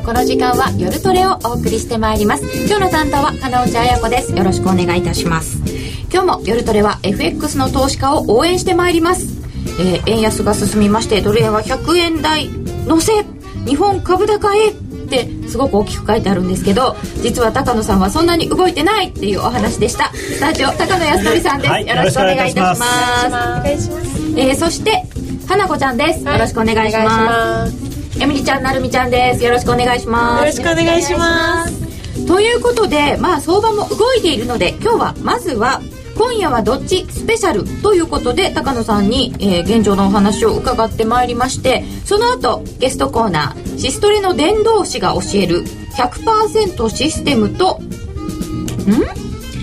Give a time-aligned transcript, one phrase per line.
[0.00, 2.44] のこの時間は夜トレをお送りしてまいります。
[2.66, 4.32] 今日の担当は金内彩子です。
[4.34, 5.58] よろしくお願いいたします。
[6.12, 9.26] 今日も夜トレは FX の投資家を応援してまいります、
[9.78, 12.48] えー、円安が進みましてドル円は100円台
[12.86, 13.12] 乗せ
[13.64, 14.74] 日本株高へっ
[15.08, 20.12] てすごく大きく書いてあるんですけど実は高野さんはそんなに動いてないっていうお話でした。
[20.12, 23.26] スタジオ高野康則さんです、はい、よろしくお願いいたします。
[23.26, 24.20] お願いします。
[24.36, 25.04] えー、そして
[25.46, 27.89] 花子ちゃんです、よろしくお願いします
[28.20, 29.42] エミリちゃんなるみちゃんです。
[29.42, 30.40] よろしくお願いします。
[30.40, 32.26] よろしくお願いします。
[32.26, 35.80] ということでまあ相場も動いているので今日はまずは
[36.16, 45.64] 今夜はどっちスペシャルということで高野さんに、えー、現状のお話を伺ってまいりましてその後ゲストコーナーシストレの伝道師が教える
[45.96, 47.88] 100%システムとん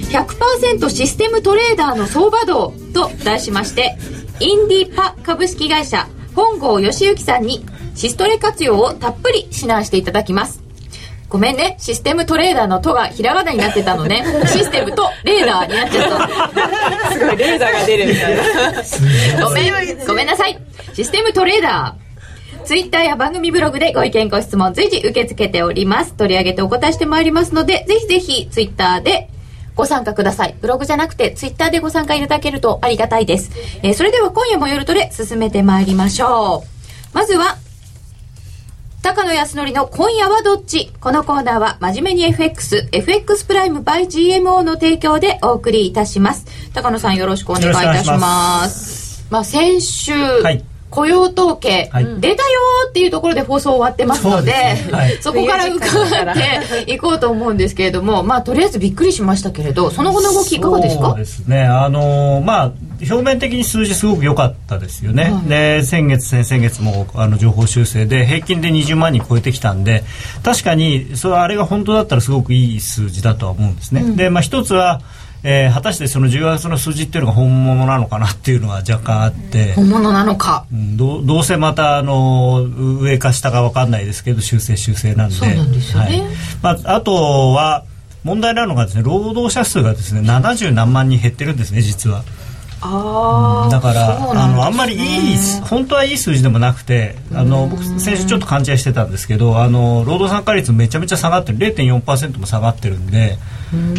[0.09, 3.95] ？100%システムトレーダーの相場道と題しまして
[4.39, 7.63] インディパ株式会社本郷義行さんに
[7.98, 10.62] シストレ活用をたっぷり指南していただきます。
[11.30, 11.76] ごめんね。
[11.80, 14.23] システムトレーダーの「と」がひらがなになってたのね。
[14.48, 17.12] システムとレーダーになっちゃった。
[17.12, 19.45] すごいレーダーが出るみたいな。
[19.45, 20.06] ごめん。
[20.06, 20.58] ごめんなさい。
[20.94, 22.66] システムトレーダー。
[22.66, 26.14] ツイッターや番組ブログでご意見ご質問随時受け付けております。
[26.14, 29.30] 取り上げてお答えしてまいりますのでぜひぜひツイッターで
[29.75, 30.56] ご参加ください。
[30.62, 33.52] ブログじゃなくて、ツイッターでご参加いただけるとありがたいです。
[33.84, 36.64] えー、それでは今夜も夜トレ進めてまいりましょ
[37.14, 37.16] う。
[37.16, 37.58] まずは、
[39.03, 40.92] 高野康則の今夜はどっち？
[41.00, 46.45] このコーナーは真面目に FX、FX プライム by GMO の提供でお送りいたします。
[46.73, 49.25] 高野さんよろしくお願いいたします。
[49.30, 54.88] まあ先週、はい雇用統計、はい、出たよっていうところで放送終わってますので、ね。
[54.91, 56.35] はい、そこから伺っ
[56.85, 56.97] てい。
[56.97, 70.03] こうと思うんですけれども、まあ、とりあえずびっくりしましたけれど、その後の動きいかがですかそうですね、あのー、まあ、表面的に数字すごく良かったですよね、はい、で先月、先々月もあの情報修正で平均で20万人超えてきたんで
[70.44, 74.01] 確かにそれあれが本当だったらすごくいい数字だとは思うんですね。
[74.01, 75.01] うん、でまあ、一つは
[75.50, 79.72] えー、果たしてその10月の数字っていうのが本物なのかなっていうのは若干あって。
[79.75, 85.36] 本物なのか、うん、どどうせまたあの上か下か分かんないですけど修正修正なんで。
[85.36, 86.22] そうなんですよね、はい。
[86.62, 87.13] まあ、あと
[87.53, 87.86] は
[88.25, 92.25] 問題なのがですね労働者数がですね70何万人減ってるんですね実は。
[92.81, 101.57] あうん、だからあのあんまりいい本当はいい数字でもなくてあの僕先週ちょっと勘違いしてたんですけどあの労働参加率めちゃめちゃ下がってる。
[101.57, 103.38] 0.4%も下がってるんで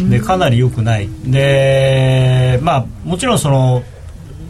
[0.09, 3.83] でかなり良くないでまあもちろんその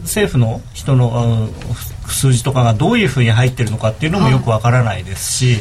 [0.02, 1.48] 政府の人の
[2.08, 5.60] 数字とかがどういうふうに入ってるのかっていうのもよくわからないですし。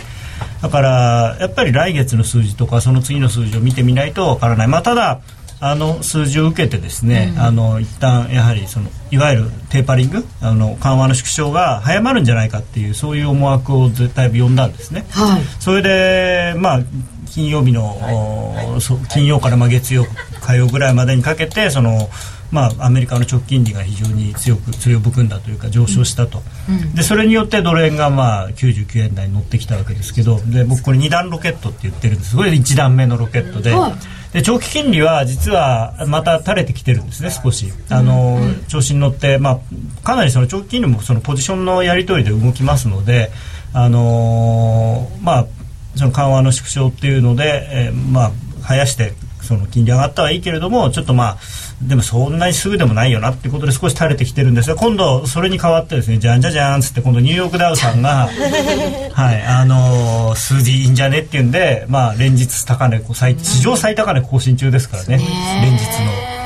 [0.62, 5.20] だからやっぱり来月の数字とかその次の数字を見てみないとわからない、まあ、ただ
[5.62, 15.06] あの数字を受けてですね、うん、あの一旦やはりそのいわゆるテーパリングあの緩和の縮小が早まるんじゃないかっていうそういう思惑をだいぶ読んだんですね。
[15.12, 16.80] はい、それでまあ
[17.26, 20.06] 金曜日の、はい、金曜からまあ月曜
[20.42, 22.10] 火曜ぐらいまでにかけてその
[22.52, 32.36] まあ、アメリカの直近利が非常に強く強含んだというか上昇したと、うん、でそれによってドル円がまあ99円台に乗ってきたわけですけどで僕これ2段ロケットって言ってるんです。
[32.36, 33.72] これ1段目のロケットで。
[33.72, 37.72] はいで長期金利は実はまた垂れてきてるんですね少し。
[37.90, 39.60] あの、調子に乗って、まあ、
[40.04, 43.32] かなりその長期金利もそのポジションのやり取りで動きますので
[43.74, 45.48] あのまあ
[45.96, 48.32] その緩和の縮小っていうので、えー、まあ
[48.62, 49.14] 生やして
[49.50, 51.38] その金利上がったはいいけれどもちょっとまあ
[51.82, 58.30] でもそんなにすぐでもないよなっていうことで少し垂れてきてるんですが今度それに代わってですねじゃんじゃじゃんっつって今度ニューヨークダウさんが
[59.12, 63.02] はいあのー、数字いいんじゃねっていうんでまあ連日高値
[63.42, 65.20] 史上最高値更新中ですからね
[65.64, 66.39] 連日の。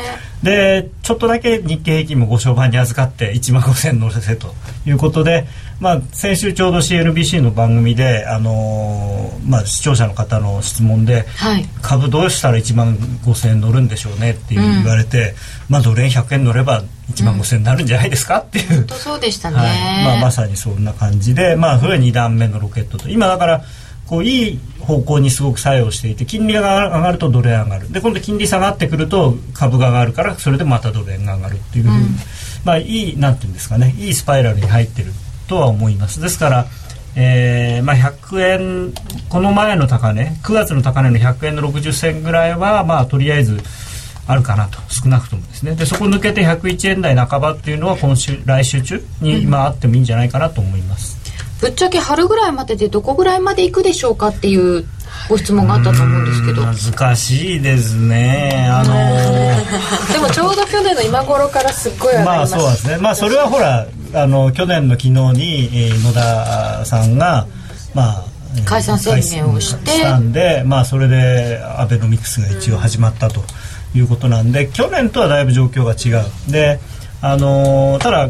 [0.44, 4.54] でちょっとだけ日経平均もご商売に預かって1万5000乗せと
[4.86, 5.48] いうことで、
[5.80, 15.36] まあ、先週ちょうど CNBC の番組で、あのー、まあ、視聴者の方の質問で、はい、株どうしたら1万5000円乗るんでしょうねって言われて、うん、
[15.70, 16.84] まあ、ドル円100円乗れば
[17.14, 18.40] 1万5000円になるんじゃないですか？
[18.40, 20.06] っていう、うん、そうでしたね、はい。
[20.06, 23.08] まあ、まさにそんな感じで、まあ、それは2段目のロケットと。
[23.08, 23.64] 今だから
[24.08, 27.92] こういい方向にすごく作用していて金利が上がるとドル円上がる。
[27.92, 32.18] で今度金利下がってくると株が上がるからそれでまたドル円が上がるっていう、うん、
[32.66, 35.12] まあいいなんていうんですかねいいスパイラルに入ってる
[35.48, 36.22] とは思います。
[36.22, 36.68] ですから
[37.16, 38.94] えーまあ、100円
[39.30, 43.60] この前の高値9月の高値の100円の60銭ぐらいは、まあ、とりあえず
[44.26, 44.80] あるかなと。
[44.90, 45.76] 少なくともですね。
[45.76, 51.23] でそこ抜けて101円台半ばっていうのは今週来週中に今あってもいいんじゃないかなと思います。
[51.64, 54.84] ぶっちゃけ春ぐらいまででどこぐらいまで行くでしょうかっていう
[55.30, 56.62] ご質問があったと思うんですけど。
[56.62, 58.68] 難しいですね。
[58.70, 62.98] あのー、でもちょうど去年の今頃からすっごい上がりままあそうですね。
[62.98, 67.48] まあそれはほらあの去年の昨日に、えー、野田さんが
[67.94, 68.24] まあ
[68.58, 69.92] えー解散宣言をして。
[69.92, 73.42] したんで、まあ、それでアベノミクスが一応始まったと
[73.96, 76.52] いうことなんで、去年とはだいぶ状況が違う。
[76.52, 76.82] で、
[77.22, 78.30] あのーただ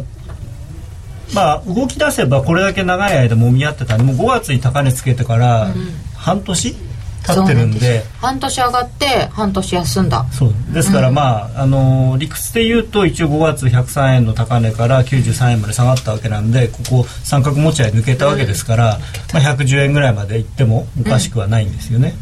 [1.34, 5.74] まあ、動き出せばこれだけ長い間もみ合ってたんでもう5月に高値つけてから
[6.16, 6.76] 半年
[7.24, 8.02] 経ってるんで。
[8.02, 10.26] す半年上がって半年休んだ。
[10.32, 10.54] そう。
[10.74, 19.00] ですから、まああの理屈で言うと一応5月103円の高値から93円まで下がったわけなんでここ三角持ち合い抜けたわけですから、
[19.34, 22.14] まあ、110円ぐらいまでいってもおかしくはないんですよね、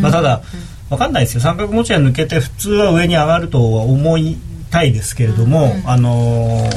[0.00, 0.42] まあ、ただ
[0.90, 1.40] 分かんないですよ。
[1.40, 4.36] 三角持ち合い抜けて普通は上に上がるとは思い
[4.72, 6.68] たいですけれども、あの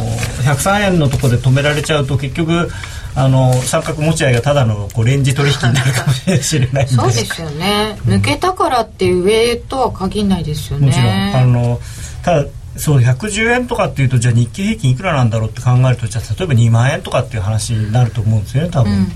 [0.43, 2.69] 103円のところで止められちゃうと結局
[3.15, 10.87] あの三角持ち合いがただのこうレンジ取引になるかもしれないそうですよね、抜けたからって上とは限らないですよね。
[10.87, 11.07] もちろん。
[11.07, 11.79] あの
[12.21, 19.15] ただそう110円とかっていうとじゃあ日経平均いくらなんだろうって考えるとじゃあ例えば2万円とかっていう話になると思うんですよね多分、だか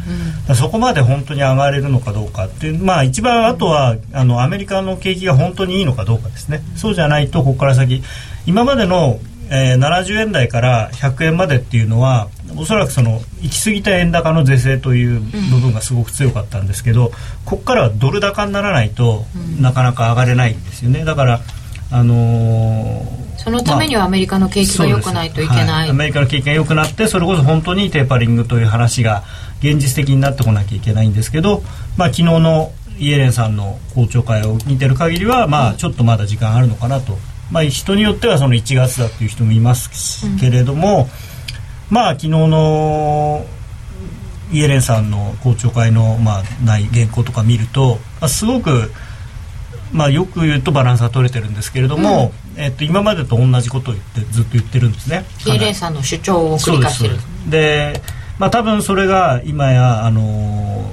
[0.49, 6.61] らそこまで本当に上がれるのかどうかっていうまあ一番あとはあのアメリカの景気が本当にいいのかどうかですね。
[6.77, 8.01] そうじゃないとここから先
[8.49, 9.19] 今までの
[9.51, 17.11] えー、70円台から100円までっていうのはおそらくその行き過ぎた円高の是正という部分がすごく強かったんですけど、
[17.45, 19.25] ここからはドル高にならないと、
[19.59, 21.03] なかなか上がれないんですよね。
[21.03, 21.41] だから、
[21.91, 25.89] あのーそのためにはアメリカの景気が良くないといけない、はい。
[25.89, 29.23] アメリカの景気が良くなってそれこそ本当にテーパリングという話が
[29.59, 31.63] 現実的になってこなきゃいけないんですけど、
[31.95, 37.17] まあ、昨日のイエレンさんの公聴会を見てる限りは、まあ、ちょっとまだ時間あるのかなと、
[37.51, 41.09] まあ、人によってはその1月だっていう人もいますけれども、
[41.89, 43.45] まあ昨日の
[44.51, 48.91] イエレンさんの公聴会の、まあ、内原稿とか見ると、まあ、すごく、
[49.91, 55.25] まあ、よく言うとバランスが取れてるんですけれども、えっと、今までと同じことを言ってずっと言ってるんですね。
[55.45, 57.13] イエレンさんの主張を繰り返してる。
[57.15, 58.01] ですで
[58.39, 60.89] まあ多分それが今やあの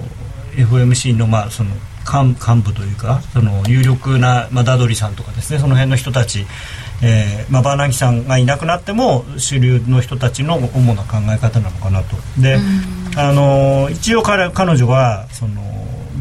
[0.53, 1.71] FOMC のまあその
[2.07, 6.47] 幹幹部というかその有力な、まあ、ダドリさんとかですねその辺の人たち、
[7.03, 12.17] えーまあ、バーナンキさんがいなくなっても主流の人たちの主な考え方なのかなと。
[12.41, 12.59] で、
[13.17, 15.63] あの一応彼彼女はその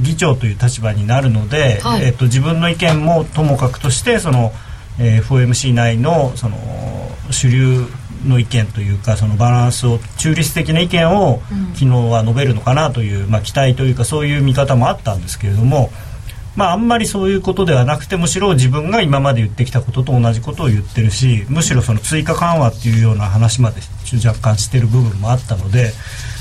[0.01, 2.05] 議長という立場になるので、はい。
[2.05, 4.51] えっと自分の意見もともかくとしてその、
[4.99, 6.57] えー FOMC 内のその
[7.31, 7.85] 主流
[8.27, 11.41] の意見というかそのバランスを中立的な意見を
[11.73, 15.89] 昨日は述べるのかなという、まあ、期待というかそういう見方もあったんですけれども、
[16.55, 23.81] まあ、あんまりそういうことではなくてむしろ自分が今まで言ってきたことと同じことを言ってるしむしろその追加緩和っていうような話まで
[24.25, 25.91] 若干してる部分もあったので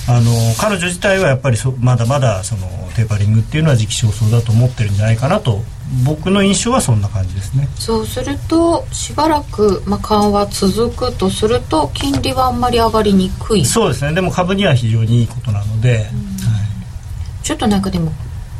[0.06, 5.62] あの彼女自体はやっぱりそまだまだそのテーパリングっていうのは時期尚早だと思ってるんじゃないかなと
[6.04, 7.68] 僕の印象はそんな感じですね。
[7.76, 13.64] そうするとしばらく、まあ、緩和続くとすると金利はあんまり上がりにくい。
[13.64, 14.12] そうですね。
[14.12, 16.08] でも株には非常にいいことなので、はい。
[17.42, 18.12] ちょっとなんかでも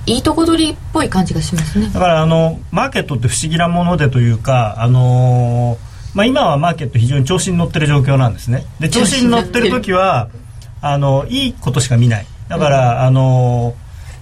[0.06, 1.90] いいとこ取りっぽい感じがしますね。
[1.92, 8.64] だからあのマーケットって不思議なものでというか、あのーまあ、今はマーケット非常に調子に乗ってる状況なんですね。
[8.78, 10.28] で調子に乗ってる時は
[10.86, 12.26] あのいいことしか見ない。
[12.48, 13.74] だから、あの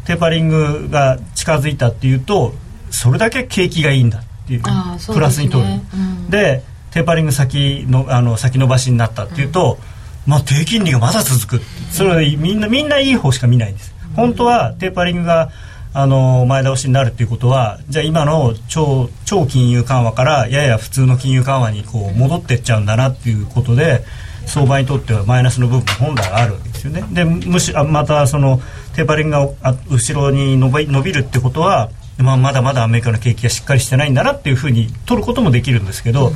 [0.05, 2.55] テーパリングが近づいたっていうと
[2.91, 4.71] それだけ景気がいいんだっていうね。
[5.13, 6.31] プラスに取る、うん。
[6.31, 9.79] でテーパリング先のあの先延ばしになったっていうと、
[10.27, 11.63] まあ、低金利がまだ続く。
[11.91, 13.95] それはみんなみんないい方しか見ないんです。
[14.15, 15.51] 本当はテーパリングが
[15.95, 24.05] あの前倒しになるっていうことはじゃあ今の超超金融緩和からやや普通の金融緩和にこう戻ってっちゃうんだなっていうことで
[24.47, 27.05] 相場にとってはマイナスの部分本来あるわけですよね。
[27.13, 28.61] でむしあまたその
[28.95, 29.49] テーパリングが
[29.91, 36.33] 後ろに伸び伸びるってことは、まあ、まだまだアメリカの景気がしっかりしてないんだなっていうふうに取ることもできるんですけど、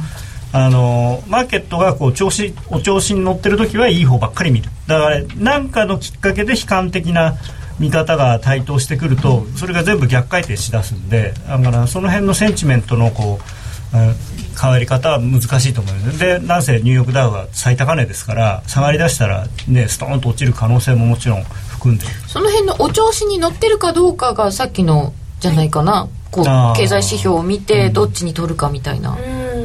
[0.53, 4.71] あのマーケットがこう調子お調子に乗ってる時はいい方ばっかり見る。
[4.87, 7.37] だから何かのきっかけで悲観的な
[7.79, 26.09] 見方が台頭してくるとそれが全部逆回転しだすんでだからその辺のセンチメントのこう変わり方は難しいと思いますでなんせニューヨークダウは最高値ですから下がりだしたらねストーンと落ちる可能性ももちろん含んでその辺のお調子に乗ってるかどうかがさっきのじゃないかな。
[26.31, 26.45] こう
[26.77, 29.17] 経済指標を見てどっちに取るかみたいな、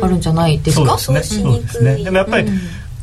[0.02, 0.98] あるんじゃないですか？
[0.98, 1.44] そうですね。
[1.44, 1.96] そうですね。
[2.04, 2.50] でもやっぱり、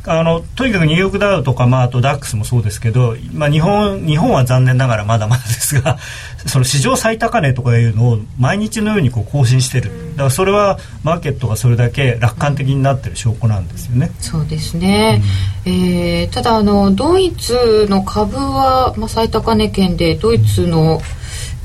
[0.09, 5.99] あのとにかくニューヨークダウとか、まあ、あとダックスもそうですけど、まあ、日本日本は残念ながらまだまだですが
[6.47, 9.91] その史上最高値とかいうのを毎日のようにこう更新してる。
[10.13, 14.11] だからそれはマーケットがそれだけ楽観的になってる証拠なんですよね。
[14.21, 15.23] そうですね、
[15.65, 21.01] えーただあのドイツの株は、まあ、最高値圏でドイツの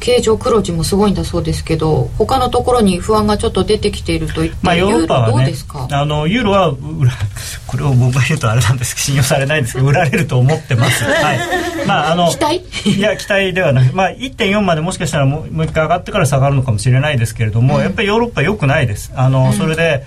[0.04, 5.88] 経常黒字もすごいんだそうですけど他のところに不安がちょっと出てきていると言って、まあ、ヨーロッパはどうねですか？
[5.90, 6.74] あのユーロは
[7.66, 11.40] これを僕が言うとあれなんですけど 信用されないんですけど売られると思ってます、はい。
[11.88, 12.64] まあ、あの期待？
[12.98, 19.12] いや期待ではなく、まあ、1.4までもしかしたらもう一回上がってから下がるのかもしれないですけれども、やっぱりヨーロッパ良くないです。
[19.16, 20.04] あの、それで、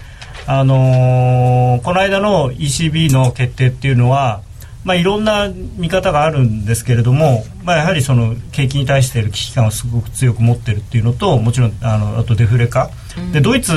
[0.46, 4.40] あのーこの間の ECB の決定っていうのは
[4.86, 12.88] まあ、いろんな見方があるんですけれども、まあ、やはりその景気に対している危機感をすごく強く持ってるっていうのともちろんあのあとデフレ化、
[13.32, 13.72] でドイツ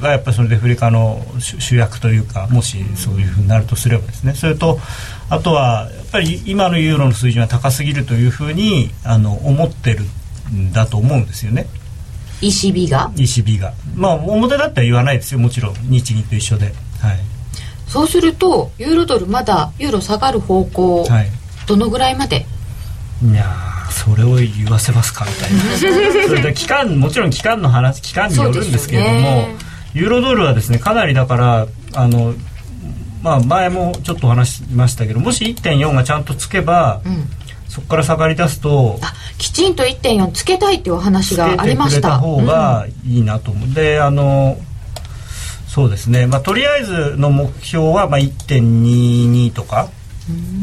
[0.00, 4.34] がやっぱりそのデフレ化の主主役というかもしそういうふうになるとすればですね。
[4.34, 4.78] それと
[5.30, 10.04] あとはやっぱり今のユーロの水準は高すぎるというふうにあの思ってる
[10.54, 11.66] んだと思うんですよね。
[12.40, 13.74] ECB が？ECB が。
[13.96, 15.40] まあ表だったら言わないですよ。
[15.40, 16.66] もちろん日銀と一緒で。
[17.00, 17.35] はい
[17.86, 21.26] そうするとユーロドルまだユーロ下がる方向、はい。
[21.66, 22.46] どのぐらいまで？
[23.24, 25.60] いやーそれを言わせますかみたいな。
[26.28, 29.56] それで期間もちろん期間の話期間によるんですけれども、ね。
[29.94, 32.34] ユーロドルはですねかなりだからあの
[33.22, 37.28] まあ前もちょっとお話ししましたけどもし1.4がちゃんとつけば、ん。
[37.68, 42.10] そこから下がり出すとあきちんと1.4つけたいっていうお話つけがありました。
[42.10, 44.56] た方がいいなと思う、であの
[45.76, 49.90] そうですね、まあ、とりあえずの目標はまあ1.22とか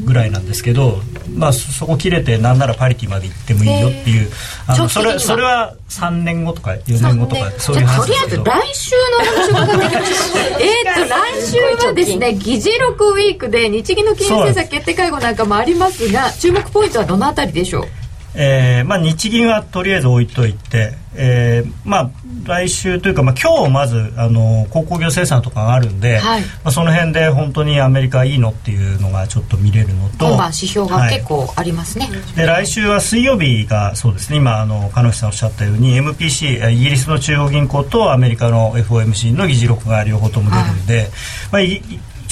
[0.06, 1.02] ぐらいなんですけど、
[1.36, 4.32] まあ、そそこ切れてなんならパリティまで行ってもいいよっていう
[4.66, 10.18] あのそれそれは3年後とか4年後とかそういうじゃあとりあえず話ですけど来週のお話を伺っていきましょう
[10.64, 11.48] えーっと来
[11.82, 18.03] 週はですね議事録ウィークで日銀の金融政策決定会合なんかもありますが注目ポイントはどのあたりでしょう？
[18.36, 22.12] えーまあ、日銀はとりあえず置いといて、えーまあ、
[22.46, 26.42] 来週というか、まあ、今日まずあの鉱工業生産とかがあるんで、はい。
[26.42, 41.10] まあ、その辺で本当にアメリカいいのっていうのがちょっと見れるのと指標が結構ありますね、で来週は水曜日がそうですね今あの鹿野さんおっしゃったように MPC イギリスの中央銀行とアメリカの FOMC の議事録が両方とも出るんで、
[41.52, 41.82] まあ、いい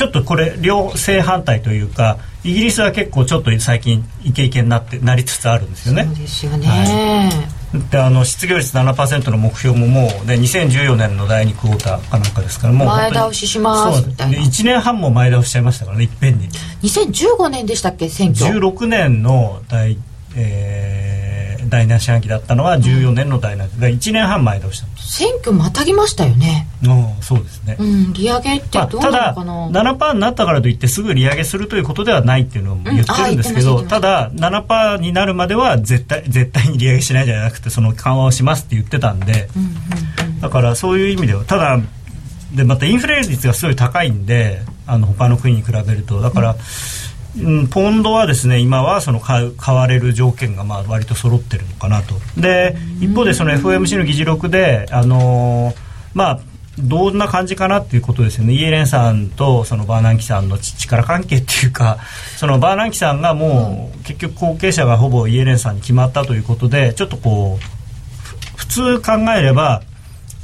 [0.02, 6.06] ちょっとこれ両正反対というかイギリスは結構ちょっと最近イケイケになってなりつつあるんですよね。
[6.06, 7.30] そうですよね、
[7.92, 14.40] であの失業率7%の目標ももう、ね、2014年の第2クォーターかなんかですからもう前倒ししますみたいな。
[14.40, 16.50] 1年半も前倒ししちゃいましたからねいっぺんに
[16.82, 18.52] 2015年でしたっけ選挙。
[18.60, 20.00] 16年の第,、
[20.36, 21.21] えー
[21.72, 26.68] 第7四半期だったのが14年の第7だ1年半前倒した選挙またぎましたよね。
[26.82, 34.30] のそうですね、うん利上げってまあ、どうなただのかな、7%になったからといってすぐ利上げするということではないっていうのも言ってるんですけど、うんたた。
[34.30, 39.48] だ7%になるまでは絶対絶対に利上げしないじゃなくてその緩和をしますって言ってたんで、
[40.42, 41.80] だからそういう意味ではただ
[42.54, 46.20] でまたインフレ率がすごい高いんであの他の国に比べると。
[46.20, 46.58] だから、うん、
[47.40, 52.16] うんポンドはですね今はその買う買われる条件がまあ割と揃ってるのかなと。
[52.38, 55.76] で一方でその FOMC の議事録であのー
[56.14, 56.40] まあ
[56.80, 58.54] どんな感じかなっていうことですよね。
[58.54, 62.00] イエレンさんとそのバーナンキさんの力関係っていうか
[62.38, 69.84] そのバーナンキさんがもう結局後継者がほぼイエレンさんに決まったということでちょっとこう普通考えれば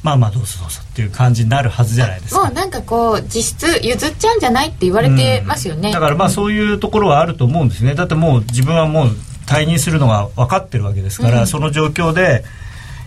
[0.03, 2.43] まあまあどうぞどうぞっていう感じになるはずじゃないですか。
[2.45, 7.95] もうなんかこう実質譲っちゃうんじゃないって言われてますよね、だからまあそういうところはあると思うんですね。
[7.95, 9.07] だってもう自分はもう
[9.47, 12.43] 退任するのが分かってるわけですから、その状況で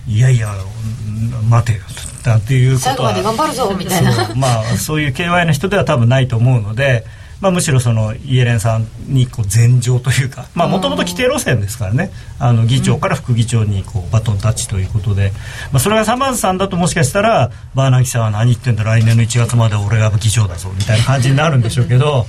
[0.07, 1.85] いやいやうん待てよ
[2.25, 2.97] なんていうことは。
[2.97, 4.35] 最後まで頑張るぞみたいな。
[4.35, 7.05] まあそういう KY の人では多分ないと思うので、
[7.41, 12.11] まあ、むしろそのイエレンさんにこう前情というかもともと規定路線ですからね。
[12.39, 15.33] あの議長から副議長にこうバトンタッチということで、
[15.73, 22.27] まあ、それがサマーズさんだともしかしたらバーナンキさんは何言ってんだ来年の1月まで俺が議長だぞみたいな感じになるんでしょうけど。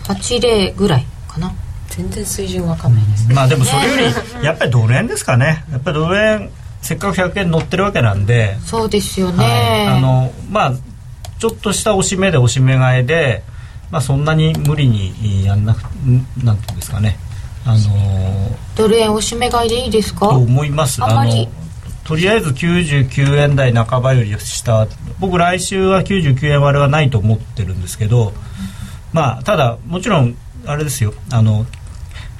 [0.04, 1.52] 80ぐらいかな。
[1.88, 5.62] 全然水準わかんないですまあでもそれよりやっぱりドル円ですかね。
[5.70, 8.56] やっぱりドル円せっかく100円乗ってるわけなんで。
[8.64, 9.36] そうですよはい。
[9.38, 10.72] ね、あのまあ
[11.38, 13.42] ちょっとした押し目で押し目買いで、
[13.90, 17.18] まあ、そんなに無理にやんなくんなんていうんですかね。
[17.66, 20.20] あのードル円おしめ買いでいいですか？
[20.28, 21.02] と思います。
[21.04, 21.52] あんまりの
[22.04, 24.86] とりあえず99円台半ばより下。
[25.20, 28.32] 僕来週は99円割れはないと思ってるんですけど
[29.12, 31.14] まあただもちろんあれですよ。
[31.30, 31.64] あの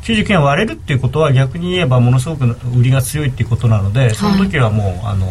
[0.03, 2.45] 99円割れるっていうことは逆に言えばものすごく
[2.77, 5.27] 売りが強いっていうことなのでその時はもう、あの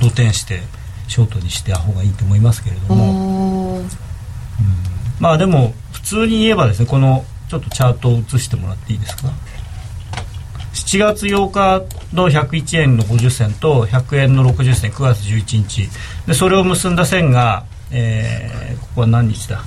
[0.00, 0.60] 動転して
[1.08, 3.74] ショートにしてた方がいいと思いますけれども。
[3.76, 3.84] おー。
[5.18, 9.30] まあでも普通に言えばですねこのちょっとチャートを映してもらっていいですか？
[10.86, 11.82] 7月8日
[12.14, 15.88] の101円の50銭と100円の60銭9月11日。
[16.26, 19.64] でそれを結んだ線が、えーここは何日だ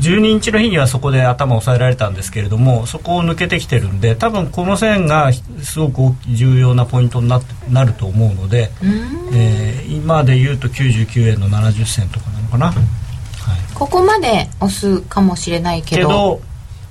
[0.00, 8.70] ？12日の日にはそこで頭を押さえられたんですけれどもそこを抜けてきてるんで多分この線がすごく重要なポイントにななると思うので、
[9.32, 12.76] えー今で言うと99円の70銭とかなのかな、はい、
[13.74, 16.40] ここまで押すかもしれないけど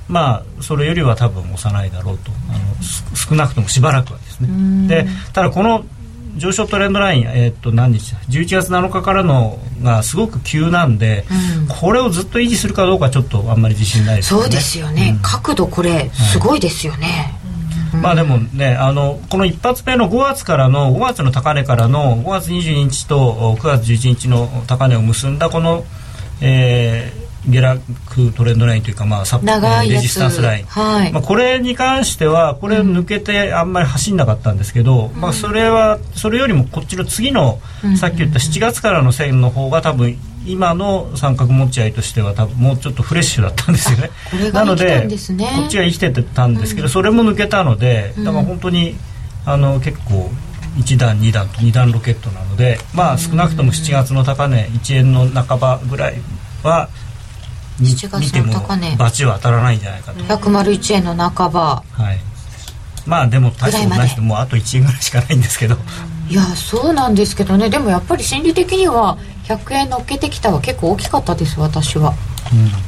[0.08, 2.32] まあそれよりは多分押さないだろうと。
[2.50, 4.88] あのす少なくともしばらくはですね。
[4.88, 5.86] でただこの
[6.38, 11.26] 上昇トレンドライン、えーっと何日だ？11月7日からのがすごく急なんで、
[11.82, 14.44] これをずっと維持するかどうかちょっとあんまり自信ないですよね。
[14.44, 15.22] そうですよね、うん。
[15.24, 17.34] 角度これすごいですよね、
[18.04, 25.86] まあでもねあのこの一発目の5月からの5月の高値からの5月22日とお9月11日の高値を結んだこの、
[26.42, 27.82] えー下落
[28.36, 30.01] トレンドラインというか、まあ、サ長いやつ。
[30.01, 31.12] レジスタンスライン、はい。
[31.12, 37.60] まあ、これに関してはこれ抜けてあんまり走んなかったんですけど、まあ、それはそれよりもこっちの次の、
[37.98, 44.10] さっき言った7月からの線の方が多分今の三角持ち合いとしては多分もうちょっとフレッシュだったんですよね。
[44.32, 45.46] これが生きたんですね。
[45.56, 48.96] こっちが生きてたんですけど、それも抜けたのでだから本当に
[49.46, 50.29] あの結構
[50.77, 56.15] 1段2段と2段ロケットなのでまあ少なくとも7月の高値1円の半ばぐらい
[56.63, 57.07] はみ
[57.80, 61.84] 7月見てもの高値バチは当たらないんじゃないかと、101円の半ば。
[61.92, 62.20] はい。
[63.06, 65.78] まあでも大したことないですもうあと1円ぐらいしかないんですけど。
[66.30, 67.70] いやそうなんですけどね。
[67.70, 72.13] でもやっぱり心理的には100円乗っけてきたは結構大きかったです私は。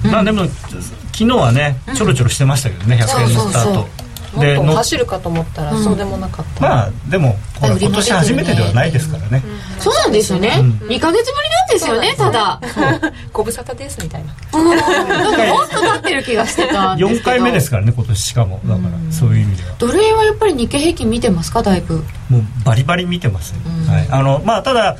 [0.04, 3.64] まあでも昨日はねちょろちょろしてましたけどね、100円のスタート。
[3.64, 9.44] そうそうもっとの走るかと思ったらそうでもなかった、まあでも今年初めてではないですからね、
[9.80, 12.62] そうなんですよね、2ヶ月ぶりなんですよねただ。
[13.32, 14.60] ご無沙汰ですみたいな。
[14.60, 14.78] うん。
[14.78, 17.22] なんかもっと経ってる気がしてたんですけど。
[17.22, 18.60] 4回目ですからね今年しかも。
[18.66, 19.76] だからそういう意味では。
[19.78, 22.04] ドル円はやっぱり日経平均見てますかだいぶ。
[22.30, 24.98] もうバリバリ見てますね、はい、あのまあただ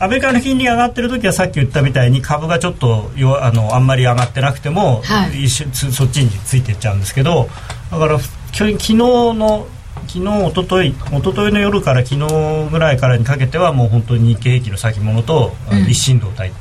[0.00, 5.44] アメリカの金利が上がってる時はさっき言ったみたいに株がちょっとよあのあんまり上がってなくても、はい。
[5.44, 7.48] 一緒つそっちについていっちゃうんですけど
[7.90, 8.18] だから
[8.54, 9.66] 昨日の
[10.06, 16.52] 昨日一昨日一昨日の夜から昨日ぐらいからにかけてはもう本当に日経平均の先物と、あの一心同体、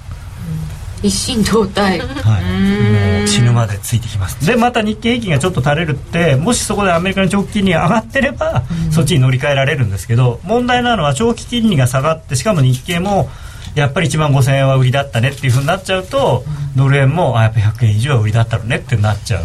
[1.04, 2.00] 一心同体。
[2.00, 2.06] は
[2.42, 4.44] い、もう死ぬまでついてきます。
[4.44, 13.30] でまた日経平均がちょっと垂れるってもしそこでアメリカの長期金利が上がってれば、そっちに乗り換えられるんですけど問題なのは長期金利が下がってしかも日経も
[13.76, 16.44] やっぱり1万5000円は売りだったねっていうふうになっちゃうと、
[16.76, 19.42] ドル円もあやっぱ100円以上は売りだったのねってなっちゃ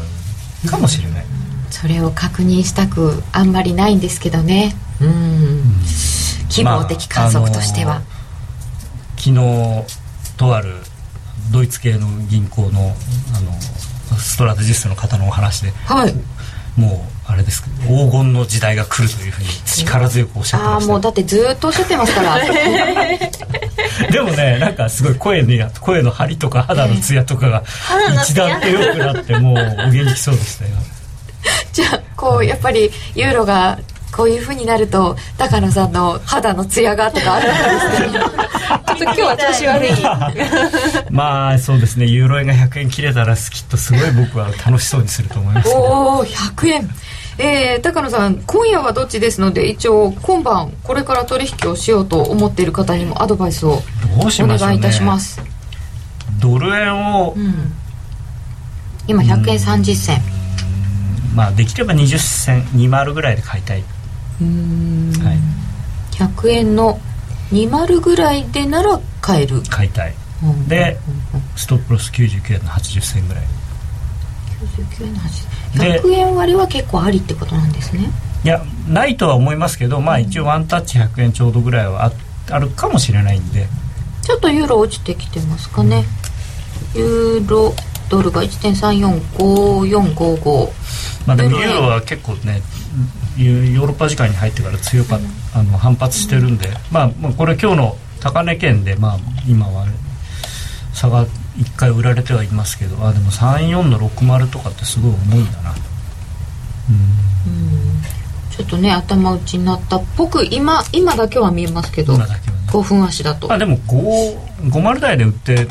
[0.64, 1.26] うかもしれない、
[1.70, 4.74] それを確認したくあんまりないんですけどね。
[5.00, 5.62] うん。
[6.48, 8.04] 希望的観測としては、まああの
[9.16, 10.76] 昨日とある
[11.52, 16.14] ドイツ系の銀行のあのストラテジストの方のお話ではい。
[16.78, 17.62] もうあれです。
[17.86, 20.92] 黄金の時代が来るというふうに力強くおっしゃってああました。
[20.92, 22.38] もうだってずーっとおっしゃってますから。
[24.10, 27.64] でもねなんかすごい声の声の張りとか肌のツヤとかが
[28.22, 29.54] 一段と良くなってもう
[29.88, 30.70] お元気そうでしたよ
[32.18, 33.78] こうやっぱりユーロが
[34.10, 42.06] こういう風になると高野さんの肌のツヤがとかあるんですけどちょっと今日は調子悪いまあそうですね。
[42.06, 45.80] ユーロ円が100円切れたらきっとすごい僕は楽しそうにすると思いますけど。
[45.80, 46.90] おお100円。
[47.40, 53.80] えー、高野さん今夜はどっちですので一応今晩これから取引をしようと思っている方にもアドバイスを
[54.18, 55.40] お願いいたします。
[56.40, 57.36] ドル円を、
[59.06, 60.37] 今100円30銭
[61.38, 63.78] まあできれば20銭20ぐらいで買いたい。
[63.78, 63.86] はい。
[66.16, 66.98] 100円の
[67.52, 69.62] 20ぐらいでなら買える。
[69.70, 70.14] 買いたい。
[70.42, 70.66] うん。
[70.66, 70.98] で
[71.54, 73.44] ストップロス99円の80銭ぐらい。
[74.98, 75.20] 99円の
[75.74, 78.10] で80 100円割れは結構ありってことなんですね。
[78.42, 82.12] いやないとは思いますけどまあ一応ワンタッチ100円ちょうどぐらいはあ
[82.50, 83.68] あるかもしれないんで。
[84.22, 86.04] ちょっとユーロ落ちてきてますかね。
[86.96, 87.72] ユーロ
[88.08, 90.72] ドルが1.345455
[91.26, 92.62] まあでもユーロは結構ね
[93.36, 95.18] ヨヨーロッパ時間に入ってから強か
[95.54, 99.86] あの反発してるんで、まあまあこれ今日の高値圏でまあ今は
[100.92, 105.74] 差が1回売られてはいますけどあでも34の60とかってすごい重いんだな
[108.50, 112.58] ちょっとね頭打ちになったっぽく今今だけは見えますけど今だけはね。
[112.68, 113.48] 5分足だと。
[113.48, 115.68] まあでも5 50台で売って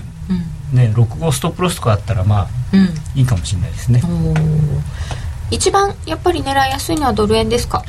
[0.73, 2.89] ね6号ストップロスとかあったらまあうん。
[3.15, 4.01] いいかもしれないですね。
[5.49, 7.83] 一番やっぱり狙いやすいのはドル円ですか？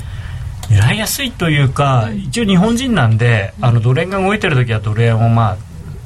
[0.68, 5.56] 狙いやすいというか、一応日本人なんで、あのドル円が動いてる時はドル円をまあ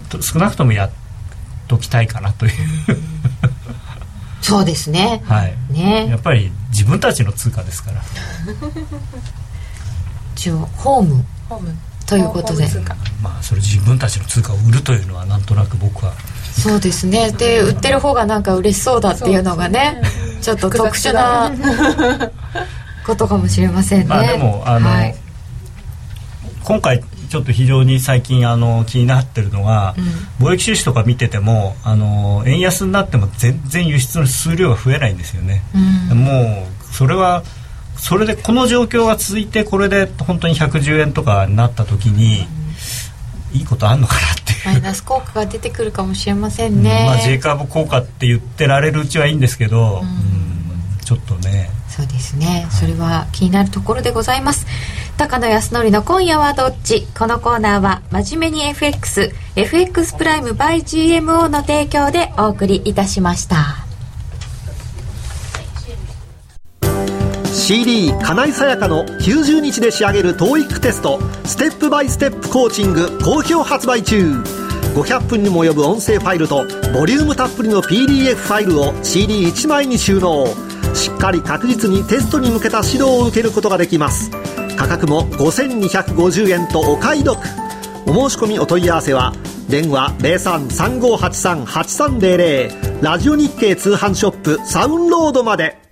[0.08, 0.90] と少なくともやっ
[1.68, 2.52] ときたいかなという。
[4.40, 5.22] そうですね。
[5.26, 5.54] はい。
[5.72, 8.02] やねっぱり自分たちの通貨ですから。
[10.34, 11.24] 一応ホーム。
[11.48, 11.74] ホーム。
[12.06, 12.66] ということで。
[13.22, 16.12] まあそれ自分たちの通貨を売るというのはなんとなく僕は
[16.52, 17.32] そうですね。
[17.32, 20.02] で売ってる方がなんか嬉しそうだっていうのがね
[20.40, 21.50] ちょっと特殊な
[23.06, 24.06] ことかもしれませんね。
[24.06, 25.14] まあでもあの、はい。
[26.64, 29.94] 今回ちょっと非常に最近あの気になってるのが、
[30.38, 35.62] 貿易収支とか見ててもあの円安になっても全然輸出の数量が増えないんですよね、
[36.14, 37.42] もうそれは
[37.96, 42.46] それでこの状況が続いてこれで本当に110円とかになった時に、
[43.54, 44.20] いいことあんのかな
[44.64, 51.02] マイナス効果が出てくるかもしれませんね、まあ、J カーブ効果って言ってられるうちはいいんですけど、うん。
[51.04, 51.70] ちょっとね。
[51.88, 52.66] そうですね。
[52.70, 54.66] それは気になるところでございます。
[55.18, 57.06] 高野康則の今夜はどっち？
[57.18, 63.91] このコーナーは真面目に FXFX プライム by GMO の提供でお送りいたしました
[67.52, 74.42] CD 金井さやかの90日で仕上げる TOEIC テストステップバイステップコーチング好評発売中。
[74.94, 80.46] 500分にも及ぶ音声ファイルとボリュームたっぷりの PDF ファイルを CD1 枚に収納。
[80.94, 84.30] しっかり確実にテストに向けた指導を受けることができます。
[84.76, 87.38] 価格も5250円とお買い得。
[88.06, 89.34] お申し込みお問い合わせは
[89.68, 95.91] 電話0335838300ラジオ日経通販ショップサウンロードまで。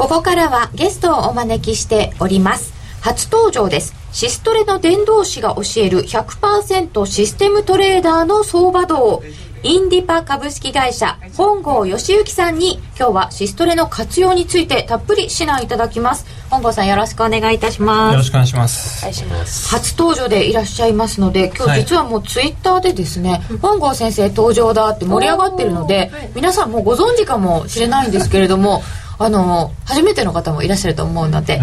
[0.00, 2.72] ここからはゲストをお招きしております。
[3.02, 3.94] 初登場です。
[4.12, 9.22] シストレの伝道師が教える100%システムトレーダーの相場道。
[9.62, 16.24] インディパ株式会社本郷義行さんに今日はシストレの活用についてたっぷり指南いただきます。
[16.48, 18.12] 本郷さんよろしくお願いいたします。
[18.14, 19.00] よろしくお願いします。
[19.00, 19.68] お願いします。
[19.68, 21.80] 初登場でいらっしゃいますので今はい。
[21.80, 28.82] 日実はもうツイッターでですね、本郷先生登場だって盛り上がってるので、皆さんもうご存知かもしれないんですけれども
[29.20, 31.60] あの初めての方もいらっしゃると思うので、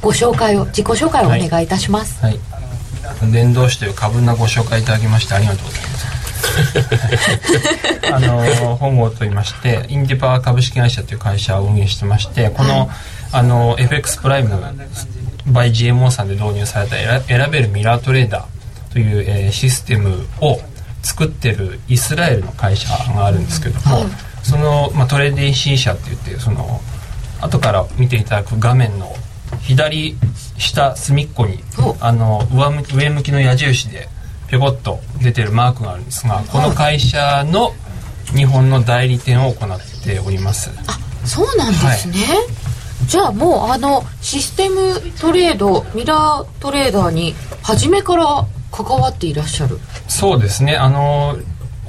[0.00, 2.40] ご紹介を自己紹介をお願いいたします、はい。
[3.30, 6.08] 伝道師という過分なご紹介いただきましてありがとうございます。
[8.10, 12.90] あの本郷と言いましてインディパワー株式会社という会社を運営してましてこの,、
[13.32, 14.50] あの FX プライム
[15.46, 20.58] by GMO さんで導入された選選べるミラートレーダーという、えーシステムを
[21.02, 24.06] 作ってるイスラエルの会社があるんですけども、
[24.48, 26.80] その、まあ、トレーディ C 社って言ってその
[27.42, 29.14] 後から見ていただく画面の
[29.60, 30.16] 左
[30.56, 31.94] 下隅っこにお。
[32.00, 34.08] あの上向き上向きの矢印で
[34.48, 37.74] ぴょこっと出てるマークがあるんですがこの会社の
[38.34, 40.70] 日本の代理店を行っております。
[41.26, 42.14] そうなんですね、
[43.06, 49.78] じゃあもうあのシステムトレードミラートレーダーに初めから関わっていらっしゃる。
[50.08, 50.76] そうですね。
[50.76, 51.36] あの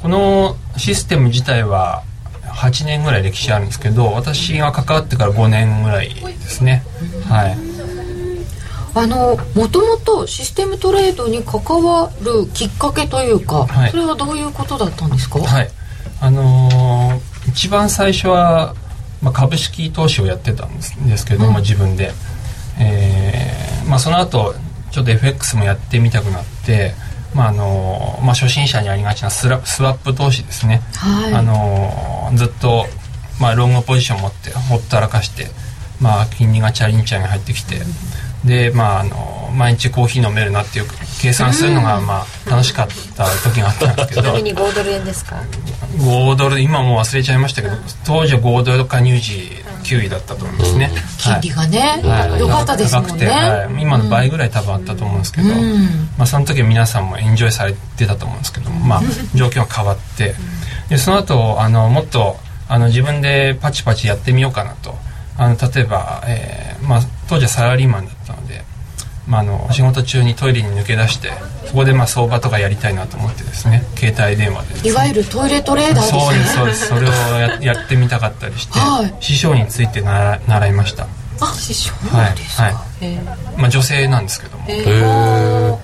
[0.01, 2.03] このシステム自体は
[2.59, 6.83] 8年ぐらい歴史あるんですけど私が関わってから5年ぐらいですね。
[7.27, 7.57] はい。
[8.95, 13.91] あのもともとシステムトレードに関わるきっかけというか、はい。
[13.91, 15.69] それはどういうことだったんですか、はい。
[16.21, 18.75] あのー一番最初は、
[19.21, 22.11] まあ、株式投資をやってたんですですけども、自分で、
[22.79, 24.53] えーまあ、その後
[24.91, 26.93] ちょっと FX もやってみたくなって、
[27.33, 31.33] まああのーまあ、初心者にありがちなスラスワップ投資ですね、はい。
[31.33, 32.85] あのーずっと、
[33.41, 35.47] まあ、ロングポジション持ってほったらかして、
[35.99, 37.79] まあ、金利がチャリンチャリン入ってきて
[38.45, 40.85] で、まああのー毎日コーヒー飲めるなっていう
[41.21, 44.21] 計算するのが、まあ、楽しかった時があったんですけど。
[44.21, 45.41] ちなみに5ドル円ですか
[45.97, 47.75] ？5ドル今もう忘れちゃいましたけど
[48.05, 49.51] 当時は5ドル加入時
[49.83, 52.39] 9位だったと思いますね、金利がね、はい。
[52.39, 53.81] 良かったですもん高くてね、はい。
[53.81, 55.47] 今の倍ぐらい多分あったと思うんですけど、
[56.17, 59.01] まあ、その時は皆さんもエンジョイされてたと思うんですけども、まあ、
[59.35, 60.35] 状況が変わって
[60.89, 64.95] でその後あのもっとあの自分でパチパチやってみようかなと。
[65.37, 68.63] あの例えば、えーまあ、当時はサラリーマンだったので、
[69.27, 71.29] まあ、あの仕事中にトイレに抜け出して
[71.67, 74.89] そこでまあ相場とかやりたいなと思ってですね携帯電話でね。
[74.89, 76.19] いわゆるトイレトレーダーですね。
[76.19, 76.87] そうですそうです。
[76.87, 79.13] それをや やってみたかったりして、はい。
[79.19, 81.05] 師匠についてなら習いました。
[81.41, 83.19] あ師匠はいはい、
[83.55, 84.65] まあ、女性なんですけども。
[84.67, 84.83] へ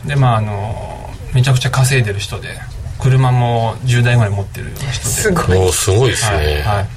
[0.04, 2.60] えでまああのめちゃくちゃ稼いでる人で
[3.00, 5.12] 車も10台ぐらい持ってるような人で。
[5.12, 5.60] すごい。
[5.60, 6.88] もうすごいですはい、ねはい、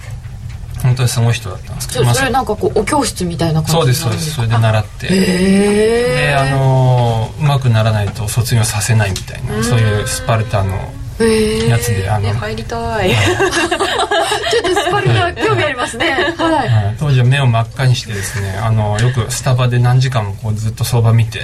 [0.83, 4.35] 本当にすごい人だったんですけど、まあそそれなんかこうお教室みたいな感じそうですそうです。
[4.35, 5.07] それで習って。
[5.07, 10.77] へであのうまくならないと卒業させないみたいなそういうスパルタの
[11.21, 13.11] えやつであの、入りたい。
[13.11, 16.11] ちょっとスパルタ興味ありますね。
[16.37, 16.69] はい。
[16.69, 21.41] はい、当時は目を真っ赤にしてですねあのよくスタバで何時間もこうずっと相場見て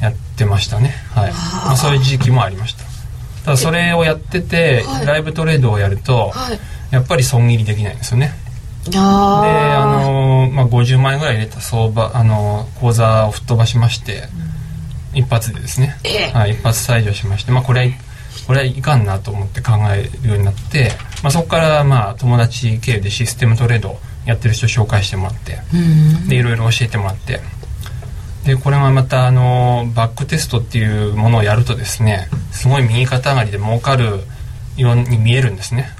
[0.00, 1.32] やってましたね、はい。
[1.32, 2.84] まあ、そういう時期もありました。
[3.44, 5.06] ただそれをやってて、はい。
[5.06, 6.58] ライブトレードをやると、はい。
[6.90, 8.32] やっぱり損切りできないんですよね
[8.90, 14.24] でああの、まあ、50万円ぐらい入れた相場あの口座を吹っ飛ばしまして、
[15.14, 16.30] 一発でですね、ええ。
[16.32, 17.86] はい、一発退場しまして、まあ、これは
[18.46, 25.58] これはいかんなと思って考えるようになって、まあ、そこからまあ友達経由でシステムトレードやってる人紹介してもらって
[26.28, 27.40] でいろいろ教えてもらって
[28.44, 34.20] でこれがまたあのバックテストっていうものをやるとですねすごい右肩上がりで儲かる
[34.76, 35.90] ように見えるんですね、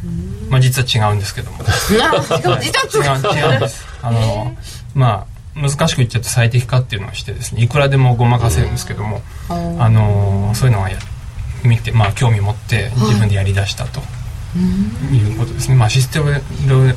[0.48, 1.58] まあ、実は違うんですけども。
[1.60, 1.64] あ
[2.60, 3.36] 実は違う。
[3.36, 3.86] 違うんです。
[4.02, 4.56] あの
[4.94, 10.98] まあ難しく言っちゃうと最適化っていうのをしてですねいくらでもごまかせるんですけども、あのそういうのはや
[11.64, 14.00] 見て、まあ、興味持って自分でやりだしたと
[15.12, 16.40] いうことですね、まあ、システム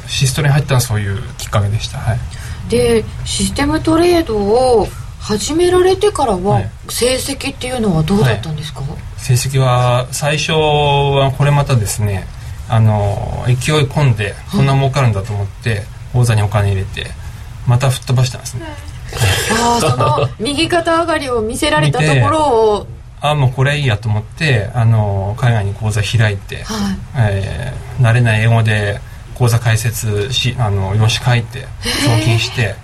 [0.08, 2.20] シストに入ったのはそういうきっかけでした、はい、
[2.70, 4.88] でシステムトレードを
[5.20, 6.70] 始められてからははい。
[6.90, 8.82] 成績っていうのはどうだったんですか、
[9.22, 12.26] 成績は最初はこれまたですね
[12.68, 13.56] あの勢い
[13.86, 17.08] 込んでこんな儲かるんだと思って口座にお金入れて
[17.68, 18.66] また吹っ飛ばしたんですね。
[19.52, 22.88] ああその右肩上がりを見せられたところを。
[23.22, 27.34] あもうこれいいやと思ってあの海外に口座開いて、はい。
[27.34, 29.02] えー慣れない英語で
[29.36, 32.76] 口座開設しあの用紙書いて送金して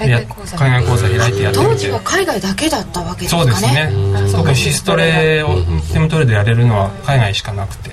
[0.00, 0.56] 海外口座。
[0.58, 1.70] で海外口座開いてやってみて。
[1.70, 3.52] 当時は海外だけだったわけですかね。
[3.52, 4.32] そうですね。
[4.32, 5.48] 特にシストレを
[5.92, 7.90] テムトレードやれるのは海外しかなくて。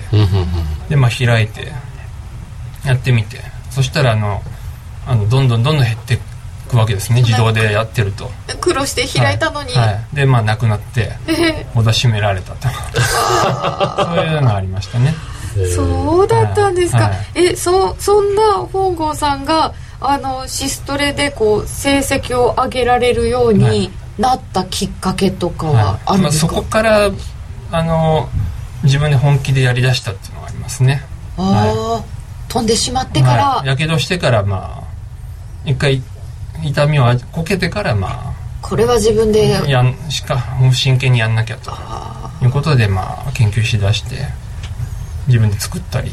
[0.88, 1.72] でまあ開いて
[2.84, 3.40] やってみて。
[3.70, 4.42] そしたらあの
[5.06, 6.18] あのどんどんどんどん減ってい
[6.68, 7.22] くわけですね。
[7.22, 8.30] 自動でやってると。
[8.60, 9.86] 苦労して開いたのに、はい。
[9.86, 10.16] はい。
[10.16, 11.12] でまあなくなって
[11.74, 12.68] 口座閉められたと。
[12.68, 15.14] そういうのがありましたね。
[15.74, 17.16] そうだったんですか、はい。
[17.34, 23.90] えそそんな本郷さんがあのシストレでこう成績を上げられるようはにい。
[24.18, 27.10] なったきっかけとかはあるんまあ、ですか、そこから
[27.70, 28.28] あの
[28.82, 31.02] 自分で本気でやりだしたっていうのがありますね。
[31.36, 32.04] ああ、
[32.48, 33.68] 飛んでしまってから、はい。
[33.68, 34.88] やけどしてからまあ
[35.64, 36.02] 一回
[36.64, 41.70] 痛みをこけてからまこれは自分であやんしかもう真剣にやんなきゃと。
[42.42, 44.16] いうことでまあ研究しだして
[45.26, 46.10] 自分で作ったり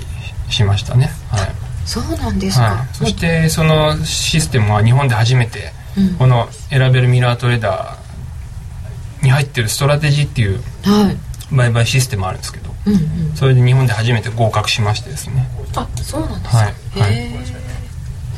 [0.50, 1.10] しましたね。
[1.30, 6.16] はいそうなんですか、はい、そしてそのシステムは日本で初めてうん。
[6.16, 11.56] この選べるミラートレーダーに入ってるストラテジーっていうはい。
[11.56, 13.02] 売買システムあるんですけどうんうん。
[13.36, 15.48] それで日本で初めて合格しましてですね。
[15.76, 17.28] あそうなんですか、はい、はい、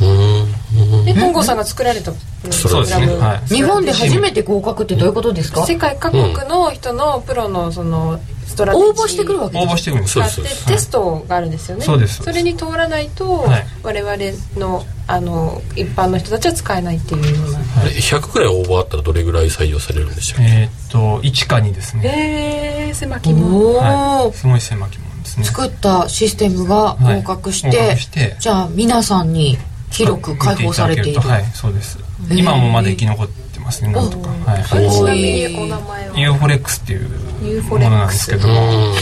[0.01, 1.05] うん。
[1.05, 2.11] で本郷さんが作られた
[2.51, 5.65] そうですね、はい、日本で初めて合格ってどういうことですか？
[5.65, 8.89] 世界各国の人のプロのそのストラテジー。
[8.89, 10.01] 応募してくるわけ応募してくる。
[10.01, 11.85] んですがあってそうですテストがあるんですよね。
[11.85, 12.23] そうです。
[12.23, 13.65] それに通らないと、はい。
[13.83, 14.17] 我々
[14.57, 17.59] のあの一般の人たちは使えないっていうような。
[17.59, 23.55] 100くらい応募あったらどれぐらい採用されるんでしょうえーっと1か2ですね、えー、狭き門。
[23.55, 25.45] おお、はい、すごい狭きもんですね。
[25.45, 28.35] 作ったシステムが合格して,、はいして。
[28.39, 29.57] じゃあ皆さんに
[29.91, 31.21] 広く開放されている。
[31.21, 31.45] はい。
[31.53, 31.99] そうです。
[32.31, 34.63] 今もまだ生き残ってますねなんとか、はい。
[34.63, 36.17] ちなみにお名前は？
[36.17, 37.01] ユーフォレックスっていう
[37.43, 38.47] ユーフものォレックスなんですけど、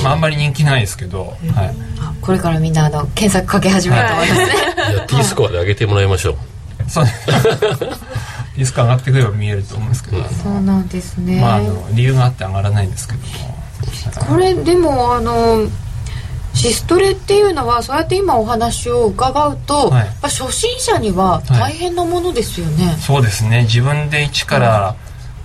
[0.04, 1.38] まあ、あんまり人気ないですけど、はい、
[2.00, 4.48] あこれからみんなあの検索かけ始めると思いますね、
[4.94, 6.36] いや T スコアで上げてもらいましょう。
[6.90, 7.06] そう
[8.58, 13.56] リ スク上がってくれば見えると思うんですけど、そうなんですね、まあ、あの理由があって上がらないんですけども。
[14.28, 15.68] これでもあの
[16.56, 20.08] シストレっていうのはそうやって今お話を伺うと、はい。
[20.24, 23.64] 初心者には大変なものですよね、そうですね。
[23.64, 24.96] 自分で一から、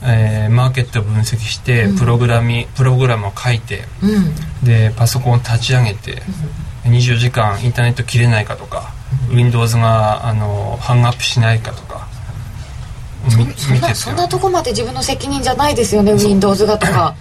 [0.02, 4.34] えーマーケットを分析してプログラミ、プログラムを書いてうん。
[4.64, 6.22] でパソコンを立ち上げて、
[6.84, 8.92] 24時間インターネット切れないかとか、
[9.30, 12.08] Windows があのハングアップしないかとか
[13.24, 17.14] みそそんなとこまで自分の責任じゃないですよね Windows がとか。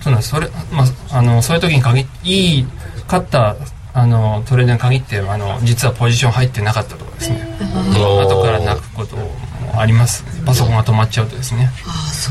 [0.00, 0.30] そうなんです。
[0.30, 2.66] それ、まあ、あのそういう時に限りいい
[3.06, 3.56] 勝った
[3.92, 7.56] あのトレーダーに限ってあの実はポジション入ってなかったとかですね。
[7.94, 9.30] 後から泣くことも
[9.76, 10.24] あります。
[10.44, 11.70] パソコンが止まっちゃうとですね。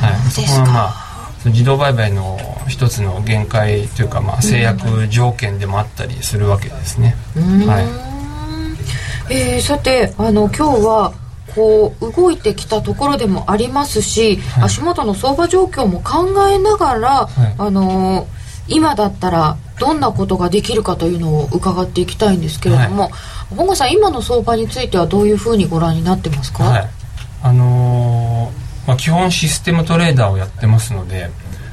[0.02, 1.14] はい、そこはまあ
[1.46, 7.82] 自動売買の一つの限界というか、まあ、制約条件でもあったりするわけですね、は
[9.30, 11.14] い、えーさてあの今日は
[11.54, 14.64] こう動いてきたところでもありますし、はい。
[14.66, 17.56] 足元の相場状況も考えながら、はい。
[17.58, 23.12] あのー今だったらどんなことができるかというのを伺っていきたいんですけれども、
[23.56, 26.90] 本郷さん今の相場についてはどういうふうにご覧になってますか、はい。
[27.42, 31.30] あのーまあ、基本システムトレーダーをやってますので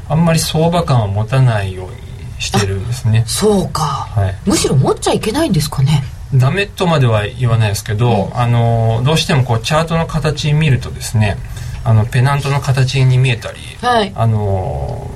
[0.08, 1.94] あんまり相場感を持たないように
[2.38, 3.24] してるんですね。
[3.26, 4.34] そうか、はい。
[4.46, 6.04] むしろ持っちゃいけないんですかね？
[6.32, 11.36] ダメとまでは言わないですけど、あのどうしてもこうチャートの形見るとですね
[11.82, 14.12] あのペナントの形に見えたり、はい。
[14.14, 15.10] あの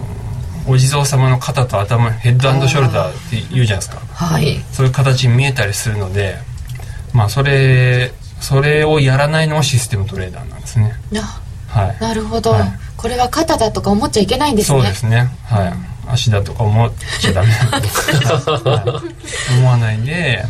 [0.67, 3.99] お地蔵様の肩と頭ヘッドショルダーって言うじゃないですか。
[4.15, 4.59] はい。
[4.73, 6.37] そういう形に見えたりするので
[7.13, 10.93] まあそれそれをやらないのがシステムトレーダーなんですね。
[11.11, 11.23] な
[11.69, 11.97] はい。
[12.01, 12.73] なるほど、はい。
[12.97, 14.79] これは肩だとか思っちゃいけないんですね。
[14.79, 15.29] そうですね。
[15.45, 15.73] はい。
[16.07, 19.03] 足だとか思っちゃダメなんで、は
[19.53, 19.59] い。
[19.59, 20.45] 思わないで、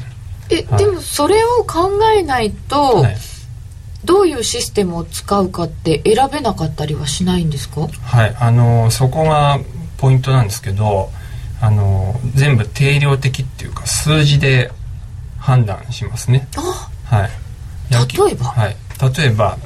[0.50, 0.84] え、はい。
[0.84, 3.16] でもそれを考えないと、はい。
[4.04, 7.88] どういうシステムを使うかって選べなかったりはしないんですか？
[8.02, 9.58] はい、あのそこが
[9.98, 11.10] ポイントなんですけど
[11.60, 14.70] あの全部定量的っていうか数字で
[15.38, 16.48] 判断しますね。
[16.56, 17.30] あはい、
[17.90, 18.46] 例えば？
[18.46, 18.76] はい、
[19.18, 19.58] 例えば、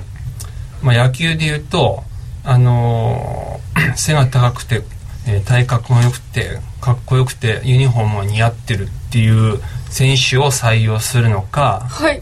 [0.83, 2.03] まあ、野球でいうと、
[2.45, 4.83] あのー 背が高くて、
[5.27, 12.21] えー体格が良くてかっこよくてユニフォームが似合ってるっていう選手を採用するのか、はい。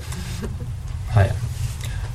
[1.11, 1.31] はい。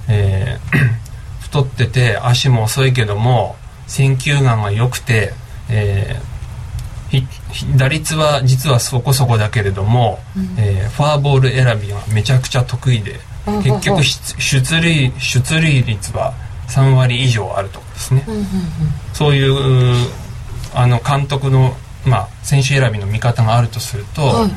[0.10, 1.02] えー
[1.42, 5.34] 太ってて足も遅いけども選球眼が良くて、
[5.72, 6.32] えー
[7.76, 10.20] 打率は実はそこそこだけれども、
[10.58, 13.20] えーフォアボール選びがめちゃくちゃ得意で
[13.64, 16.34] 結局出出塁出塁率は
[16.70, 18.24] 3割以上あるとかですね、
[19.14, 20.08] そういう
[20.74, 24.52] あの監督の、まあ、選手選びの見方があるとすると、はい。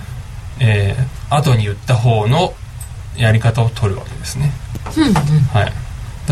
[0.60, 2.54] えー後に言った方の
[3.16, 4.52] やり方を取るわけですね。
[5.52, 5.72] はい、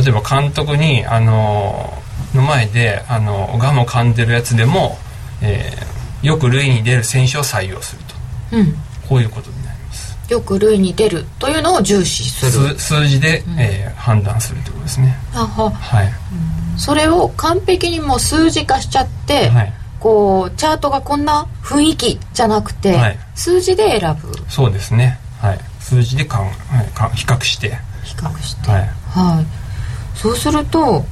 [0.01, 2.02] 例えば監督に、あのー
[2.35, 4.99] の前で、あのーガムを噛んでるやつでも、
[5.41, 8.57] えーよく塁に出る選手を採用すると。
[8.57, 8.75] うん。
[9.09, 10.17] こういうことになります。
[10.29, 12.53] よく塁に出るというのを重視する。
[12.77, 15.17] 数数字で、えー判断するということですね。
[15.35, 15.71] あは。
[15.71, 16.13] はい、
[16.77, 23.19] それを完璧にもう数字化しちゃって、はい、こうチャートがこんな雰囲気じゃなくて、はい。
[23.35, 24.33] 数字で選ぶ。
[24.49, 28.71] そうですね、はい、数字でかん、はい、か比較して、比較して。
[28.71, 29.47] はい、はい、
[30.23, 31.05] そうすると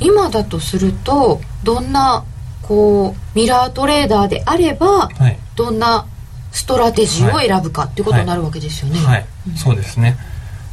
[0.00, 2.24] 今だとするとどんな
[2.62, 5.38] こうミラートレーダーであればはい。
[5.56, 6.06] どんな
[6.52, 8.98] ストラテジーを選ぶかっていうことになるわけですよね。
[9.00, 10.16] はい、そうですね。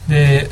[0.07, 0.49] で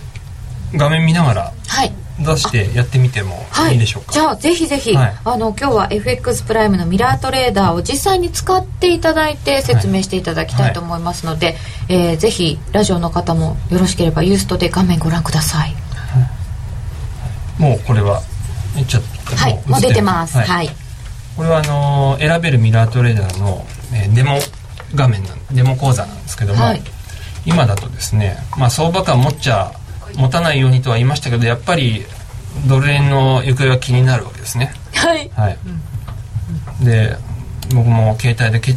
[0.73, 1.93] 画面見ながらはい。
[2.19, 3.73] 出してやってみてもはい。
[3.73, 5.13] いいでしょうか、じゃあぜひぜひ、はい。
[5.23, 11.55] あの今日は FX プライムのミラートレーダーを実際に使っていただいて説明していただきたいと思いますので、
[11.87, 15.75] えーぜひラジオの方もよろしければユーストで画面ご覧ください
[17.57, 18.21] もうこれは
[18.87, 20.37] ちゃったはいもう出てます。
[20.37, 20.69] はい、
[21.35, 24.39] これはあのー選べるミラートレーダーの、えーデモ
[24.95, 26.81] 画面なんデモ講座なんですけども、はい。
[27.45, 29.71] 今だとですね、まあ、相場感持っちゃ
[30.15, 32.05] 持たないようにとは言いましたけどやっぱり
[32.67, 34.73] ドル円の行方は気になるわけですね。
[34.95, 35.29] はい。
[35.29, 35.57] はい、
[36.83, 37.17] で
[37.73, 38.73] 僕も携帯でけ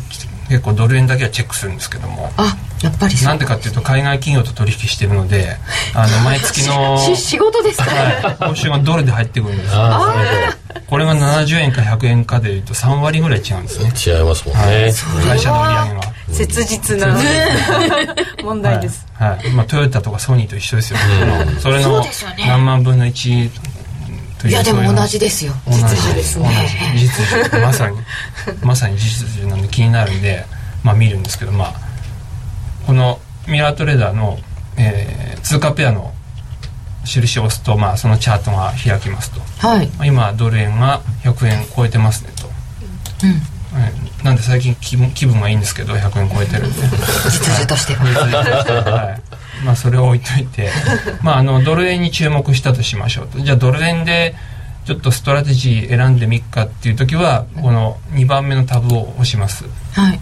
[0.48, 2.30] 結構ドル円だけはチェックするんですけども。
[2.36, 5.56] あやっぱりなんでかっていうと海外企業と取引してるので
[5.94, 9.74] あの 毎月の、し仕事ですか、はい、報酬がドルで入ってくるんです
[10.90, 13.92] これが70円か100円かでいうと3割ぐらい違うんですね。
[13.94, 14.70] あ違いますもんはい。
[14.70, 14.92] ね、
[15.24, 16.00] 会社の売り上げが
[16.32, 17.16] 切実な
[18.42, 19.50] 問題です、はい、はい。
[19.50, 20.98] まあ、トヨタとかソニーと一緒ですよ、
[21.60, 22.44] それそのうですよね。
[22.44, 23.50] 何万分の1
[24.40, 25.52] といういやでも同じですよ。
[25.66, 25.78] 同じ。
[25.80, 26.48] 実需ですね。
[26.92, 27.06] 同じ。
[27.06, 27.98] 実需まさに
[28.62, 30.44] まさに実需なんで気になるんで、
[30.82, 31.89] まあ、見るんですけど、まあ、
[32.91, 34.36] このミラートレーダーの、
[34.76, 36.12] えー通貨ペアの
[37.05, 39.41] 印を押すと、まあ、そのチャートが開きますと。
[39.66, 39.86] はい。
[39.88, 42.49] まあ今ドル円が100円超えてますねと、
[43.24, 46.82] えーなんで最近気分気分がいいんですけど100円超えてるんで。
[47.30, 48.05] 実需としては。
[48.05, 50.70] はい、まあそれを置いといて、
[51.22, 53.41] まあ、あのドル円に注目したとしましょうと。
[53.41, 54.34] じゃあドル円で
[54.84, 60.20] ちょっとストラテジー選んでみっかっていう時はこの2番目のタブを押します、はいはい、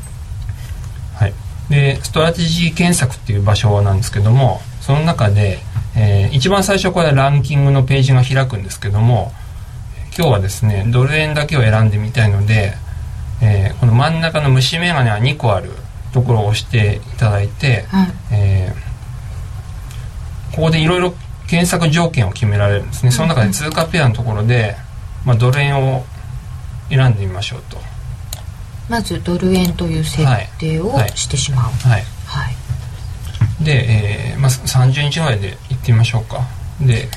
[1.70, 5.58] でストラテジー検索っていう場所なんですけどもその中で、
[5.96, 9.32] えー一番最初これランキングのページが開くんですけども
[10.16, 12.74] 今日はですねドル円だけを選んでみたいので、
[13.42, 15.70] えーこの真ん中の虫眼鏡が2個ある
[16.12, 18.12] ところを押していただいて、はい。
[18.32, 18.88] えー
[20.54, 21.14] ここでいろいろ
[21.46, 23.12] 検索条件を決められるんですね。
[23.12, 24.74] その中で通貨ペアのところで、
[25.24, 26.04] まあ、ドル円を
[26.90, 27.78] 選んでみましょうと
[28.88, 30.24] まずドル円という設
[30.58, 31.10] 定をはい。
[31.14, 31.70] してしまう。
[31.88, 32.04] はい。
[32.26, 33.64] はい。
[33.64, 36.46] で、えーまあ、30日ぐらいで行ってみましょうか。
[36.80, 37.08] で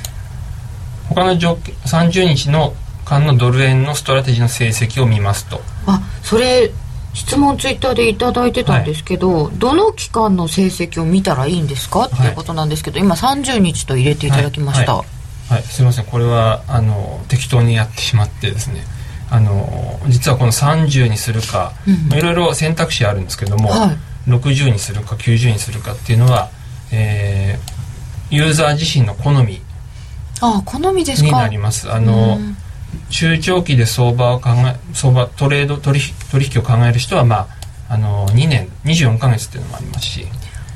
[1.09, 2.73] 他の条件30日の
[3.05, 5.61] 間のドル円のストラテジーの成績を見ますと。
[5.85, 6.71] あそれ
[7.13, 12.05] 質問ツイッターでいただいてたんですけど、どの期間の成績を見たらいいんですか？
[12.05, 15.03] っていうことなんですけど、今30日と入れていただきました、は
[15.49, 15.53] い。
[15.55, 16.05] はい、すいません。
[16.05, 18.85] これはあの適当にやってしまってですね
[19.31, 21.73] あの実はこの30にするか、
[22.09, 23.97] まあいろいろ選択肢あるんですけども、はい。
[24.29, 26.49] 60にするか90にするかっていうのは、
[26.91, 27.81] えー
[28.31, 29.61] ユーザー自身の好み
[30.39, 31.91] あ好みですにかなります。
[31.91, 32.57] あのうん。
[33.09, 37.47] 中長期で相場を考え相場トレード取引取引を考える人はま
[37.89, 40.25] ああの2年24ヶ月っていうのもありますし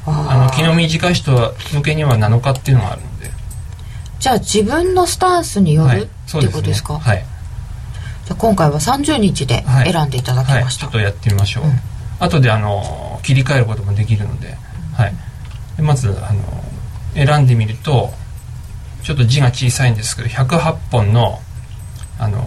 [0.06, 3.32] あの気の短い人向けには7日っていうのがあるので。
[4.20, 7.26] じゃあ自分のスタンスによはいるっていうことですか、はい
[8.26, 9.92] じゃあ今回は30日ではい。
[9.92, 11.64] 選んでいただきはいました、ちょっとやってみましょう、
[12.20, 14.58] 後であの切り替えることもできるので,、
[14.96, 15.14] はい、
[15.78, 16.42] でまずあの
[17.14, 18.12] 選んでみると
[19.04, 21.40] ちょっと字が小さいんですけど108本の
[22.18, 22.42] あの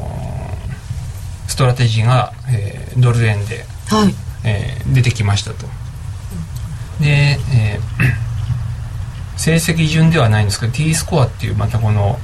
[1.47, 4.15] ストラテジーが、えードル円で、はい。
[4.45, 5.67] えー出てきましたと。
[7.01, 8.29] で、えー
[9.39, 12.19] 成績順ではないんですけど T スコアっていうまたこの、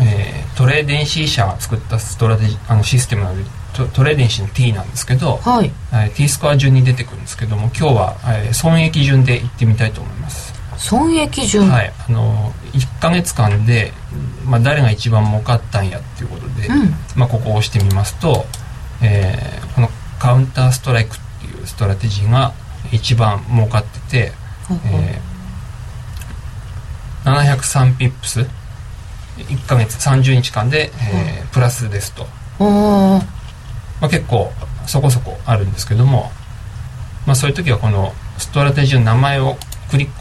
[0.00, 5.72] えートレーデンシー社が作ったストラテジあのシステムなのでトトレーデンシーの T なんですけど、はい。
[5.90, 11.92] はい、T スコア順に出てくるんですけども今日は、えー損益順でいってみたいと思います、損益順、はい。
[12.08, 13.92] あの1ヶ月間で、
[14.44, 16.94] まあ、誰が一番儲かったんやっていうことで、うん。
[17.16, 18.44] まあ、ここを押してみますと、
[19.02, 19.88] えーこの
[20.18, 22.52] カウンターストライクっていうストラテジーが
[22.92, 24.32] 一番儲かってて、
[24.68, 25.00] ほうほう。
[25.00, 25.32] えー
[27.24, 28.44] 703ピップス
[29.38, 32.26] 1ヶ月30日間で、えープラスですと、
[34.00, 34.50] まあ、結構
[34.86, 36.30] そこそこあるんですけども、
[37.26, 39.56] まあ、そういう時はこのストラテジーの名前を
[39.90, 40.12] クリック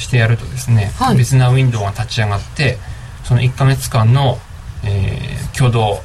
[0.00, 1.16] してやるとですね、はい。
[1.16, 2.78] 別なウィンドウが立ち上がって
[3.24, 4.38] その1ヶ月間の、
[4.84, 6.00] えー挙動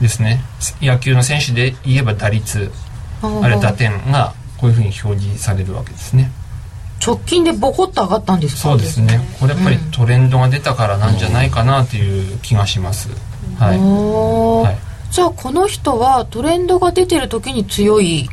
[0.00, 0.42] ですね。
[0.82, 2.70] 野球の選手で言えば打率
[3.22, 6.30] あれ打点がこういうふうに表示されるわけですね
[7.08, 8.60] 直近でボコッと上がったんですか？
[8.62, 9.20] そうですね。
[9.40, 13.08] これやっぱりトレンドが出たからなんじゃないかなという気がします、
[13.58, 14.78] はい、はい。
[15.12, 18.28] じゃあこの人はトレンドが出てる時に強い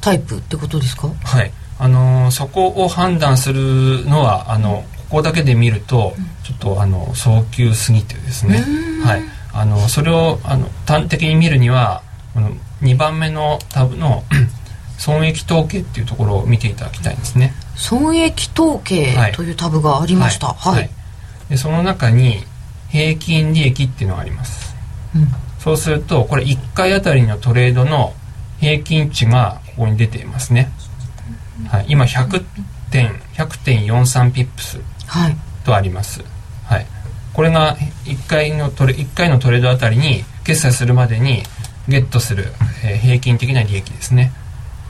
[0.00, 1.08] タイプってことですか？
[1.08, 6.14] はい、あのーそこを判断するのはあのここだけで見ると
[6.44, 8.62] ちょっとあの早急すぎてですね、
[9.04, 9.22] はい、
[9.52, 14.22] あのそれをあの端的に見るにはこの2番目のタブの
[14.98, 17.52] 損益統計っていうところを見ていただきたいんですね。
[17.80, 19.32] 損益統計はい。
[19.32, 20.48] というタブがありました。
[20.48, 20.90] はい、
[21.48, 22.44] でその中に
[22.90, 24.76] 平均利益っていうのがあります、
[25.16, 25.28] うん。
[25.58, 28.12] そうするとこれ1回あたりのトレードの
[28.60, 30.70] 平均値がここに出ていますね、
[31.68, 32.44] はい、今100
[32.90, 35.36] 点100.43ピップスはい。
[35.64, 36.22] とあります、
[36.66, 36.86] はい、
[37.32, 41.42] これが1回のトレ1回のトレードあたりに決済するまでに
[41.88, 42.44] ゲットする、
[42.84, 44.32] えー平均的な利益ですね。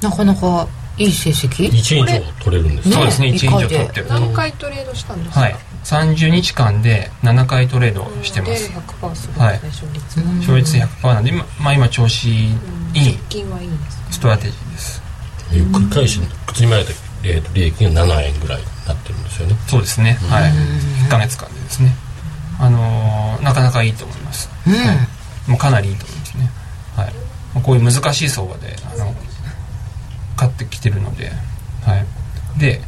[0.03, 0.67] なかなか
[1.01, 2.89] いい成績？1以上取れるんです。
[2.89, 3.29] ねそうですね。
[3.29, 3.77] 1以一回で。
[3.77, 4.01] 上取って。
[4.01, 5.41] る何回トレードしたんですか？
[5.41, 5.57] はい。
[5.85, 9.61] 30日間で7回トレードしてまです100%するんですね、はい。
[9.63, 10.17] 勝率。
[10.21, 12.53] が勝率100%なんで今,、まあ、今調子いい。
[12.53, 15.03] 直近はいいんですねストラテジーです
[15.51, 16.95] 繰り返し口に前で、
[17.25, 19.57] えーと利益が7円ぐらいになってるんですよね。
[19.67, 20.19] そうですね。
[20.29, 20.53] はい。
[21.07, 21.93] 1ヶ月間でですね。
[22.59, 24.79] あのーなかなかいいと思います、うんは
[25.49, 26.51] い、もうかなりいいと思いますね。
[26.95, 27.15] はい。
[27.55, 29.15] まあこういう難しい相場であの
[30.41, 31.31] 買ってきてるので
[31.85, 32.59] はい。
[32.59, 32.81] で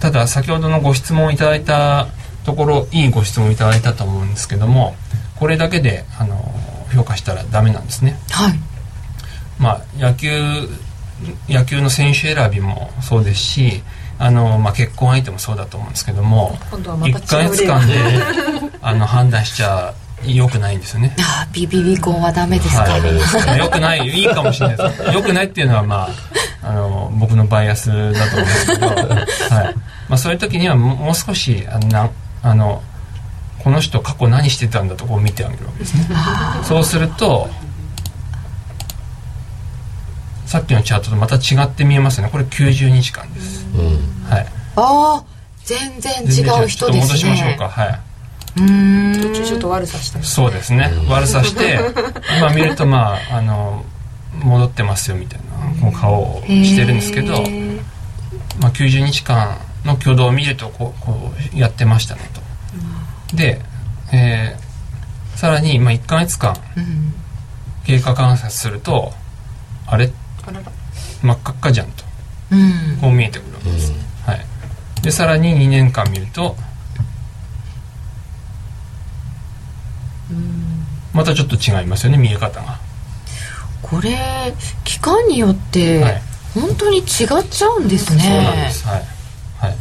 [0.00, 2.08] ただ先ほどのご質問いただいた
[2.44, 4.96] ところいいご質問いただいたと思うんですけども
[5.38, 6.36] これだけであの
[6.92, 8.18] 評価したらダメなんですね。
[8.30, 8.58] はい。
[9.60, 10.28] まあ、野球
[11.48, 13.82] 野球の選手選びもそうですし
[14.18, 17.94] あの、まあ、結婚相手もそうだと思うんですけども今度はまた違う1ヶ月間で
[18.80, 19.94] あの判断しちゃ
[20.26, 21.14] 良くないんですよね。
[21.18, 25.12] あービビビコンはダメですか、ダメですよくないいいかもしれないです。
[25.12, 26.08] よくないっていうのはま
[26.62, 28.86] ああの僕のバイアスだと思うんですけど、
[29.56, 29.74] はい。
[30.08, 32.10] まあ、そういう時にはももう少しあのな
[32.42, 32.82] あの
[33.58, 36.06] この人過去何してたんだとこう見てあげるわけですね。
[36.64, 37.48] そうすると
[40.46, 42.30] さっきのチャートとまた違って見えますよね。
[42.30, 44.30] これ90日間です、うん。
[44.30, 44.46] はい。
[44.76, 45.22] ああ
[45.64, 46.68] 全然違う人ですね。
[46.68, 47.68] ちょっと戻しましょうか。
[47.68, 48.11] はい
[48.54, 50.90] 途中ちょっと悪さしたりそうですね。
[51.08, 51.78] 悪さして
[52.38, 53.84] 今見るとまああの
[54.42, 57.42] 戻ってますよみたいなこう顔をしてるんですけど
[58.60, 62.20] まあ、90日間の挙動を見るとこうこうやってましたね
[63.30, 63.36] と。
[63.36, 63.60] で、
[64.12, 64.72] えー
[65.36, 67.14] さらに、まあ、1ヶ月間うん。
[67.84, 69.12] 経過観察すると
[69.86, 70.12] あれ？
[71.22, 72.04] 真っ赤っかじゃんと。
[72.52, 72.98] うん。
[73.00, 73.92] こう見えてくるわけです、
[74.26, 74.44] はい、
[75.02, 76.54] でさらに2年間見ると
[81.12, 82.78] またちょっと違いますよね見え方が。
[83.82, 84.54] これ
[84.84, 86.22] 期間によってはい。
[86.54, 87.04] 本当に違っ
[87.50, 88.86] ちゃうんですね、そうなんです。
[88.86, 89.02] はい、
[89.58, 89.76] はい、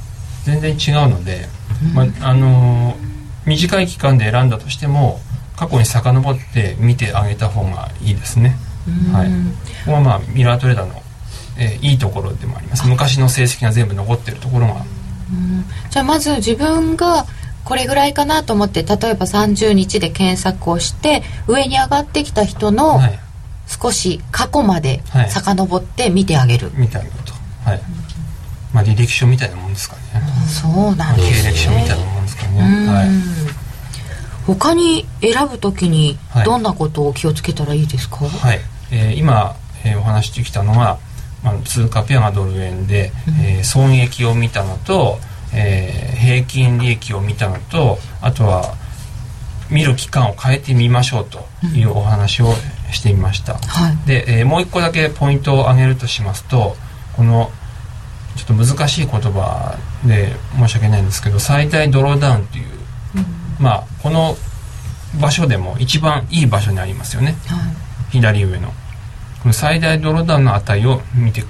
[0.46, 1.50] 全然違うので、
[1.94, 3.12] まああのー
[3.46, 5.20] 短い期間で選んだとしても
[5.58, 8.56] 過去に遡って見てあげた方がいいですね、
[9.12, 9.28] はい、
[9.86, 11.02] ここはまあミラートレーダーの、
[11.58, 12.88] えーいいところでもあります。
[12.88, 14.86] 昔の成績が全部残ってるところが。
[15.90, 17.26] じゃあまず自分が
[17.64, 23.20] これぐらいかなと思って例えば30日で検索をして上に上がってきた人のはい。
[23.68, 25.32] 少し過去まではい。
[25.32, 27.32] 遡って見てあげる、見てあげると。
[27.64, 27.82] はい。
[28.74, 30.02] まあ履歴書みたいなもんですかね。
[30.48, 31.52] そうなんで経すね。
[31.52, 32.60] 歴書みたいなもんですかね。
[32.60, 32.94] うん。
[32.94, 33.08] はい。
[34.46, 36.46] 他に選ぶときにはい。
[36.46, 38.60] どんなことを気をつけたらいいですか、はい、
[38.92, 39.56] えー今、
[39.86, 41.00] えーお話してきたのは、
[41.44, 45.20] まあ、通貨ペアがドル円で、えー損益を見たのと、
[45.54, 48.76] えー平均利益を見たのとあとは
[49.72, 52.54] 見る期間を変えてみましょうというお話を
[52.92, 54.08] してみました、はい。
[54.08, 56.76] で、えーもう一個だけポイントを挙げるとしますと
[57.16, 57.50] この
[58.36, 62.66] ちょっと難しい言葉で申し訳ないんですけど最大ドローダウンという、
[63.60, 64.36] まあこの
[65.20, 67.36] 場所でも一番いい場所にありますよね。
[67.48, 68.12] はい。
[68.12, 68.70] 左上の。
[69.42, 71.44] この最大ドローダウンの値を見て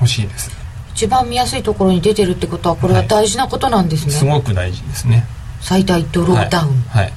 [0.00, 0.50] ほしいです
[0.96, 5.26] 一番見やすいところに出てるってことはこれは大事なことなんですね、すごく大事ですね。
[5.60, 7.12] 最大ドローダウン、はい、はい。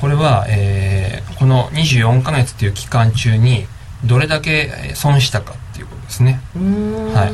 [0.00, 3.66] これは、えーこの24ヶ月っていう期間中に
[4.04, 6.40] どれだけえー損したかっていうことですね。
[6.54, 7.32] はい。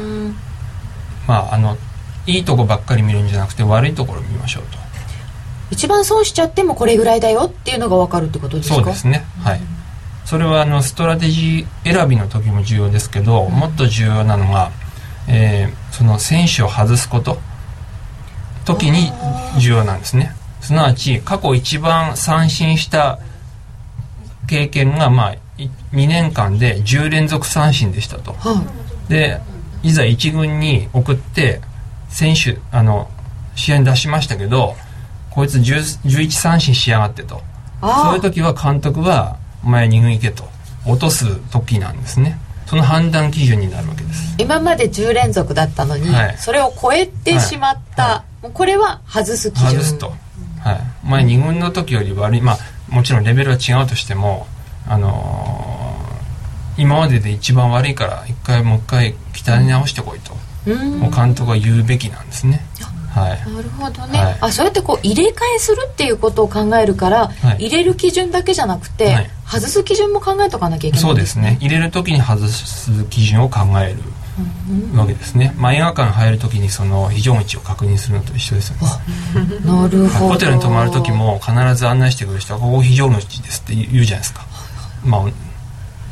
[1.29, 1.77] まああの
[2.27, 4.79] いいとこばっかり見るんじゃなくて悪いところを見ましょうと。
[5.71, 8.75] 一番損しちゃってもこれぐらいだよっていうのが分かるってことですか？
[8.77, 9.27] そうですね。
[9.43, 9.61] はい。
[10.25, 14.71] それはあのストラテジー選びの時も重要ですけど、もっと重要なのが、
[15.29, 17.39] えーその選手を外すこと
[18.65, 19.11] 時に
[19.59, 20.33] 重要なんですね。
[20.61, 23.19] すなわち過去一番三振した
[24.47, 28.33] 経験が、まあ、2年間で10連続三振でしたと。
[28.35, 28.63] は
[29.09, 29.11] い。
[29.11, 29.41] で
[29.83, 31.61] いざ一軍に送って
[32.11, 33.11] 選手あの
[33.57, 34.77] 試合に出しましたけど
[35.31, 37.43] こいつ10 11三振しやがってと。
[37.81, 40.49] そういう時は監督は「お前2軍行け」と。
[40.87, 44.35] 落とす時なんですねその判断基準になるわけです。
[44.39, 46.37] 今まで10連続だったのに、はい。
[46.39, 49.71] それを超えてしまった、はもうこれは外す基準。
[49.71, 50.13] 外すと、
[50.61, 52.43] はい、お前2軍の時より悪い。
[52.43, 52.59] まあ
[52.91, 54.47] もちろんレベルは違うとしても
[54.87, 55.79] あのー
[56.79, 60.33] 今までで一番悪いから一回もう一回鍛え直してこいと、
[60.67, 61.01] うん。
[61.01, 62.61] もう監督は言うべきなんですね
[63.21, 63.53] はい。
[63.53, 64.39] なるほどね、はい。
[64.41, 67.67] あそうやってこう入れ替えするっていうことを考えるから、はい。
[67.67, 69.31] 入れる基準だけじゃなくて、はい。
[69.47, 71.57] 外す基準も考えとかなきゃいけないそうですね。
[71.61, 74.03] 入れる時に外す基準を考える
[74.97, 78.83] わけですね、まあ、映画館入る時にその非常口を確認するのと一緒ですよね。
[79.65, 80.29] なるほど。
[80.35, 84.47] ホテルに泊まる時も必ず案内してくる人は「ここ非常口です」って言うじゃないですか。
[85.05, 85.23] まあ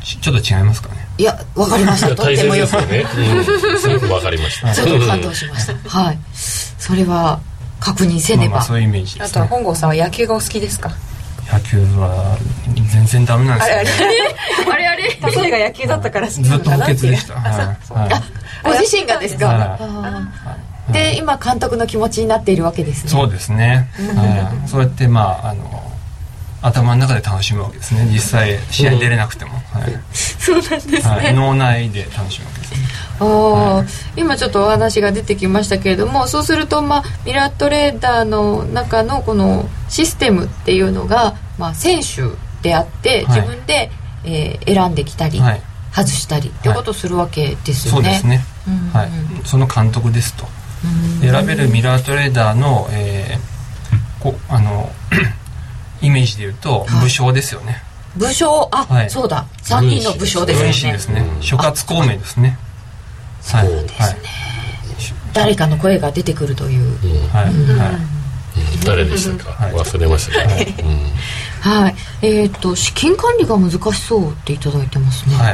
[0.06, 1.04] ちちょっと違いますかね。
[1.18, 2.14] いやわかりました。
[2.14, 2.76] とてもよく。
[2.86, 3.04] ね。
[3.34, 4.72] うん、すごくわかりました。
[4.72, 5.06] ちょっと。
[5.06, 5.74] 感動しました。
[5.88, 6.18] はい。
[6.78, 7.40] それは
[7.80, 10.92] 確認せねば、まあまあそういうイメージであとは本郷さんは野球がお好きですか？
[11.52, 12.38] 野球は
[12.92, 13.82] 全然ダメなんですよ、ね、
[14.70, 15.02] あれあれ？
[15.02, 16.98] 例えが野球だったからずっと補なのかなっていう。
[16.98, 18.10] 欠でした、はい。
[18.10, 18.22] はい。
[18.64, 19.78] ご自身がですか、
[20.92, 23.10] で今監督の気持ちになっているわけですね。
[23.10, 25.85] そうですね、はい、そうやってまああの
[26.66, 28.08] 頭の中で楽しむわけですね。
[28.12, 29.98] 実際試合に出れなくても、はい。
[30.12, 32.74] そうなんですね、はい、脳内で楽しむわけです。
[32.74, 32.78] ね
[33.20, 33.86] あー。
[34.16, 42.22] 今ちょっとお話が出てきましたけれどもそうすると、まあ、ミラートレーダーの中のこのシステムっていうのが、まあ、選手
[42.62, 43.40] であってはい。
[43.40, 43.90] 自分で、
[44.24, 45.62] えー選んできたり、はい。
[45.92, 48.00] 外したりってことをするわけですよね。
[48.00, 49.10] そうですね、うんはい、
[49.44, 50.44] その監督ですと。
[51.22, 54.90] 選べるミラートレーダーの,、えーこあの
[56.02, 57.82] イメージで言うと武将ですよね、
[58.16, 58.68] 武将？
[58.72, 59.10] あ、はい。
[59.10, 59.46] そうだ。
[59.62, 60.68] 3人の武将ですよね。
[60.68, 61.24] 軍師ですね。
[61.40, 62.58] 諸葛孔明ですね。
[63.44, 63.66] はい。
[63.66, 64.16] そうですはい。
[65.32, 67.28] 誰かの声が出てくるという。
[67.28, 67.44] はい。
[67.44, 68.16] はい。
[68.84, 69.74] 誰でしたか、はい。
[69.74, 70.74] 忘れましたね、
[71.60, 71.94] はい。
[72.22, 75.52] えっ、と資金管理が難しそうっていただいてますね、は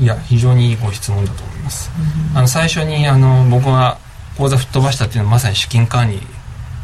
[0.00, 1.90] い、いや非常にいいご質問だと思います、
[2.34, 3.98] あの最初にあの僕が
[4.36, 6.20] 口座吹っ飛ばしたっていうのはまさに資金管理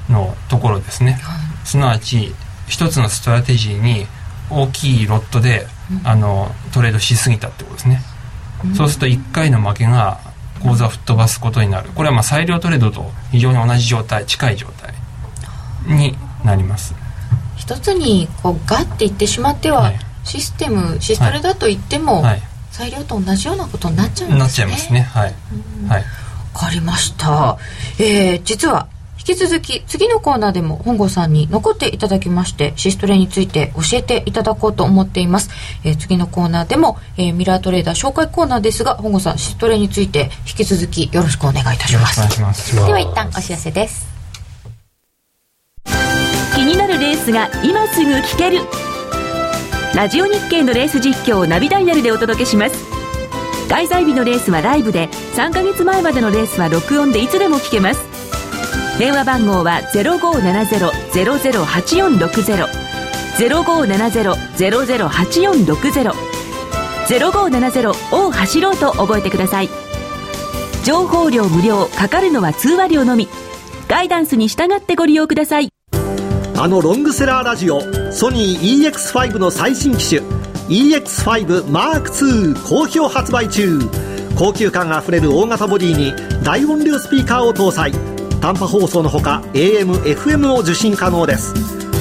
[0.08, 1.18] のところですね、
[1.64, 2.32] すなわち
[2.68, 4.06] 一つのストラテジーに
[4.50, 5.66] 大きいロットで、
[6.04, 8.00] あのトレードしすぎたってことですね。
[8.74, 10.18] そうすると1回の負けが
[10.62, 11.90] 口座を吹っ飛ばすことになる。
[11.90, 14.94] これはまあ裁量トレードと非常に同じ状態近い状態
[15.86, 16.94] になります。
[17.56, 19.98] 一つにこうガッていってしまっては、はい。
[20.24, 22.42] システムシストレだと言っても、はい。
[22.72, 24.38] 裁量と同じようなことになっちゃうんですね。
[24.38, 25.00] なっちゃいますね。
[25.00, 25.34] はい、
[25.88, 26.04] はい
[26.56, 27.58] わかりました。
[27.98, 28.95] えー、実は、引
[29.26, 35.50] き続き次のコーナーでも本郷さんに残っていただきましてシストレについて教えていただこうと思っています、
[35.84, 42.20] えー次のコーナーでも、えーミラートレーダー紹介コーナーですが本郷さんシストレについて引き続きよろしくお願いいたします。
[42.20, 42.86] よろしくお願いします。
[42.86, 44.06] では一旦お知らせです。
[46.54, 48.60] 気になるレースが今すぐ聞ける。
[49.94, 52.96] ラジオ日経のレース実況をナビダイヤルでお届けします。
[53.68, 58.15] 開催日のレースはライブで3ヶ月前までのレースは録音でいつでも聞けます
[58.98, 62.66] 電話番号は0570-008460
[63.36, 66.14] 0570-008460
[67.06, 69.68] 0570を走ろうと覚えてください。
[70.84, 73.28] 情報量無料かかるのは通話料のみ。
[73.86, 75.68] ガイダンスに従ってご利用ください。
[76.56, 80.22] あのロングセラーラジオソニー EX5 の最新機種。
[80.68, 83.78] EX5M2 好評発売中。
[84.38, 87.92] 高級感あふれる大型ボディに大音量スピーカーを搭載。
[88.46, 91.52] 短波放送のほか AM、FM を受信可能です。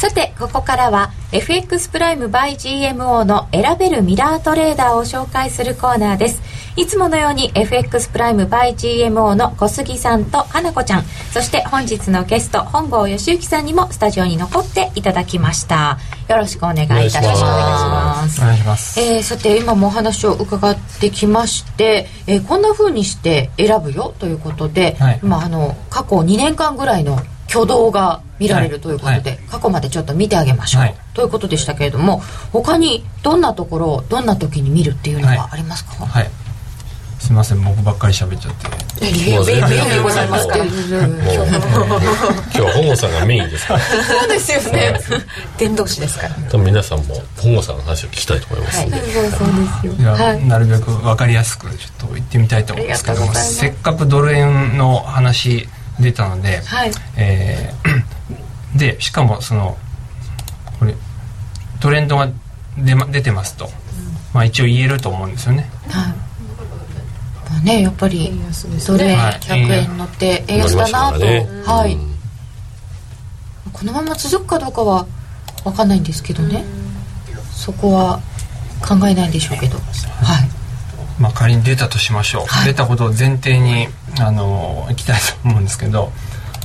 [0.00, 6.40] さてここからは FX プライム by GMO の選べるミラートレーダーを紹介するコーナーです。
[6.74, 11.02] いつものように FX プライム by GMO の小杉さんと花子ちゃん
[11.34, 15.98] そして本日のゲスト本郷義行さんにもスタジオに残っていただきました。
[16.30, 18.40] よろしくお願いいたします。
[18.40, 18.98] お願いします。
[18.98, 25.20] えーさて今もお話を伺ってきまして、えーこんな風にして選ぶよということで、はい。
[25.22, 27.20] まあ、あの過去2年間ぐらいの
[27.50, 29.38] 挙動が見られるということで、はい。
[29.50, 30.94] 過去までちょっと見てあげましょう、はい。
[31.14, 32.22] ということでしたけれども
[32.52, 36.30] 他にどんなところをどんな時に見るっていうのがありますか、はい。
[37.18, 38.80] すいません僕ばっかり喋っちゃって。
[39.00, 39.38] いやいや
[40.02, 40.68] ございます今日
[42.60, 45.00] は本郷さんがメインですからそうですよね
[45.56, 55.66] 伝道師ですから多分皆さんも本郷さんの話を聞きたいと思いますんで、そうですよいやはいなるべく分かりやすくちょっと言ってみたいと思うんですけどもせっかくドル円の話
[56.00, 56.90] 出たので、はい。
[57.16, 58.00] えー
[58.76, 59.76] でしかもその
[60.78, 60.94] これ
[61.80, 62.30] トレンドが
[62.78, 63.68] 出,、ま、出てますと、
[64.32, 65.68] まあ、一応言えると思うんですよね。
[65.88, 66.12] はい。
[67.50, 68.32] まあねやっぱり
[68.86, 69.34] ドル円はい。
[69.40, 70.76] 100円乗って円安。
[70.76, 71.48] だなと、ね。
[71.64, 71.98] はい、
[73.72, 75.06] このまま続くかどうかは
[75.64, 76.64] 分かんないんですけどね。
[77.50, 78.20] そこは
[78.80, 79.78] 考えないんでしょうけど。
[79.78, 79.82] は
[80.44, 80.59] い
[81.20, 82.68] まあ、仮に出たとしましょう、はい。
[82.68, 86.10] 出たことを前提にあのいきたいと思うんですけど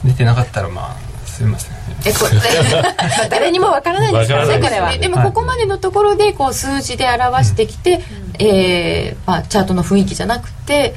[0.03, 0.95] 出てなかったらまあ
[1.25, 1.75] すいません。
[2.05, 4.91] えこれ 誰にもわからないんですかねこれは。
[4.93, 8.01] ででもここまでのところでこう数字で表してきて、
[8.39, 10.95] えーまあ、チャートの雰囲気じゃなくて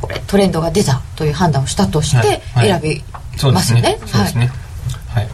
[0.00, 2.70] これトレンドが出たという判断をしたとしてはい。
[2.70, 2.80] はい。
[2.80, 3.04] 選び
[3.52, 3.98] ますすよね。
[4.06, 4.52] そうですね。
[5.08, 5.28] はい、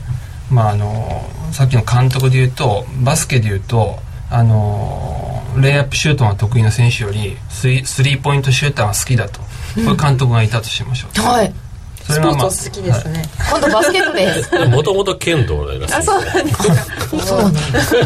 [0.50, 3.98] まああのさっきの監督で言うとバスケで言うと
[4.30, 5.15] あの
[5.60, 9.46] レイアップシュートが得意な選手よりスリスリーポイントシューターが好きだと、こ
[9.76, 11.52] ういう監督がいたとしましょう、はい、
[12.06, 14.58] それがまあスポーツ好きですね、今度バスケットです。
[14.68, 17.96] もともと剣道らしいですそうなんですかそうなんです。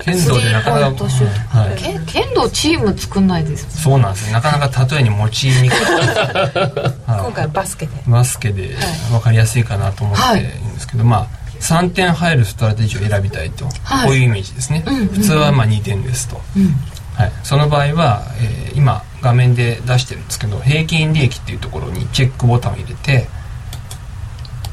[0.00, 1.76] 剣道でなかなかはい。
[1.76, 3.82] け剣道チーム作んないです。
[3.82, 4.32] そうなんですね。
[4.32, 5.78] なかなか例えに用いにくい、
[7.06, 7.20] はい。
[7.20, 7.92] 今回はバスケで。
[8.06, 8.76] バスケで
[9.10, 14.06] 分かりやすいかなと思っているんですけど、まあ3点入るストラテジーを選びたいと、はい。
[14.06, 15.08] こういうイメージですね、うんうんうん。
[15.08, 16.28] 普通はまあ2点です。
[16.28, 16.74] と、うん。
[17.14, 23.26] はい、その場合は、えー今画面で出してるんですけど平均利益っていうところにチェックボタンを入れて、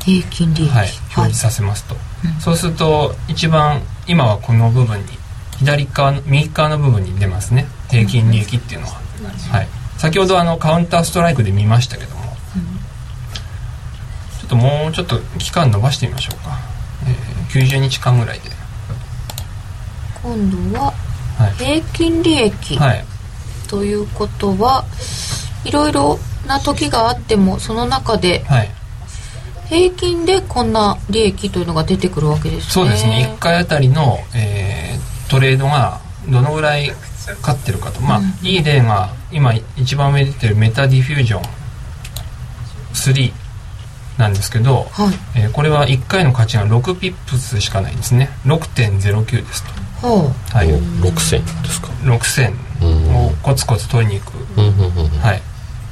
[0.03, 0.69] 平均利益。
[0.69, 1.95] はい、表示させますと、
[2.39, 5.05] そうすると一番今はこの部分に
[5.57, 7.65] 左側の右側の部分に出ますね。
[7.89, 9.01] 平均利益っていうのは、
[9.51, 9.67] はい、
[9.97, 12.21] 先ほどあのカウンターストライクで見ましたけども、
[14.39, 16.59] ちょっともうちょっと期間伸ばしてみましょうか、
[17.07, 18.49] えー90日間ぐらいで。
[20.21, 20.93] 今度は
[21.37, 23.05] はい、平均利益はい、
[23.67, 24.85] ということは、
[25.63, 28.71] いろいろな時があってもその中ではい、
[29.67, 32.71] 平均でこんな利益というのが出てくるわけですね。
[32.71, 33.33] そうですね。
[33.37, 34.85] 1回あたりの、えー
[35.29, 35.99] トレードが
[36.29, 36.91] どのぐらい
[37.41, 37.99] 勝ってるかと。
[38.01, 41.41] まあ、いい例が今一番上に出てるメタディフュージョン
[42.93, 43.33] 3
[44.17, 45.39] なんですけど、はい。
[45.39, 48.29] えーこれは1回の勝ちが6ピップスしかないんですね。
[48.45, 49.85] 6.09ですと。
[50.53, 51.87] はい、6000ですか。
[52.03, 53.15] 6000うん。
[53.15, 54.37] をコツコツ取りに行く、
[55.21, 55.41] はい、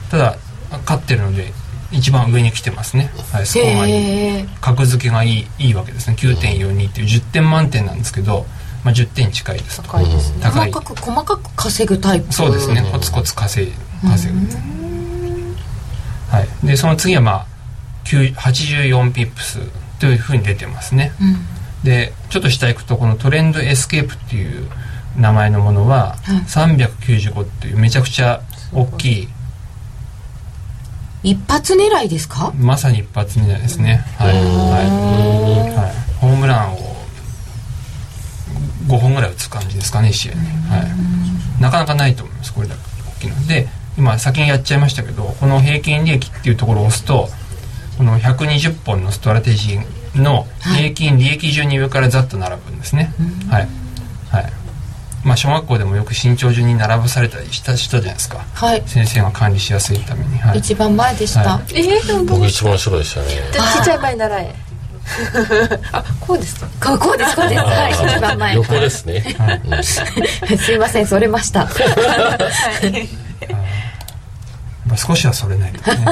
[0.09, 0.37] ただ
[0.85, 1.53] 勝ってるので
[1.91, 6.15] 一番上に来てますね、はい、スコアが格付けがいいいいわけですね。
[6.19, 8.45] 9.42っていう10点満点なんですけど、
[8.83, 9.83] まあ、10点近いですと。
[9.83, 10.39] 高いですね。
[10.41, 10.71] 高い。
[10.71, 12.33] 細かく細かく稼ぐタイプ。
[12.33, 12.83] そうですね。
[12.91, 13.73] コツコツ稼い
[14.07, 14.39] 稼ぐ。
[16.29, 16.47] はい。
[16.65, 17.52] でその次はまあ9
[18.05, 19.59] 84ピップス
[19.99, 21.11] というふうに出てますね、
[21.83, 24.67] でちょっと下行くとこのトレンドエスケープっていう
[25.17, 26.15] 名前のものは
[26.47, 28.41] 395っていうめちゃくちゃ
[28.73, 29.27] 大きい。
[31.23, 32.51] 一発狙いですか？
[32.57, 34.03] まさに一発目ですね。
[34.17, 34.43] はい、はい。
[35.73, 36.77] はい、ホームランを
[38.87, 40.79] 5本ぐらい打つ感じですかね1試合に、は
[41.59, 42.81] い、なかなかないと思いますこれだけ
[43.27, 43.47] 大きいの。
[43.47, 47.29] で今先にやっちゃいましたけどこの平均利益っていうところを押すと
[47.97, 53.13] この120本のストラテジーの平均利益順に上からざっと並ぶんですね、
[53.49, 53.67] はい。
[54.31, 54.53] はい。
[55.23, 58.39] まあ小学校でもよく身長順に並ばされたりしたしたじゃないですか。
[58.53, 58.83] はい。
[58.85, 61.63] 先生が管理しやすいために、はい、一番前でした、はい。
[61.75, 63.27] えー、僕一番後ろでしたね。
[63.51, 64.55] ちっちゃい前習え。
[65.91, 66.89] あこうですか？
[66.89, 68.55] こうこうですこうですはい一番前。
[68.55, 69.21] 横ですね、
[69.83, 71.65] すいませんそれました。
[71.65, 71.69] ま
[74.93, 76.05] あ少しはそれないとね。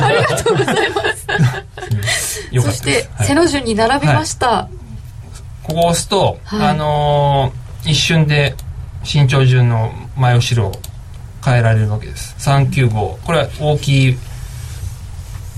[0.00, 1.02] ありがとうございま
[2.08, 2.48] す。
[2.50, 3.26] よ かそしてはい。
[3.26, 4.68] 背の順に並びました、
[5.62, 6.68] ここを押すと、はい。
[6.68, 7.60] あのー
[7.90, 8.54] 一瞬で
[9.10, 10.72] 身長順の前後ろを
[11.42, 12.34] 変えられるわけです。
[12.38, 12.90] 395
[13.24, 14.18] これは大きい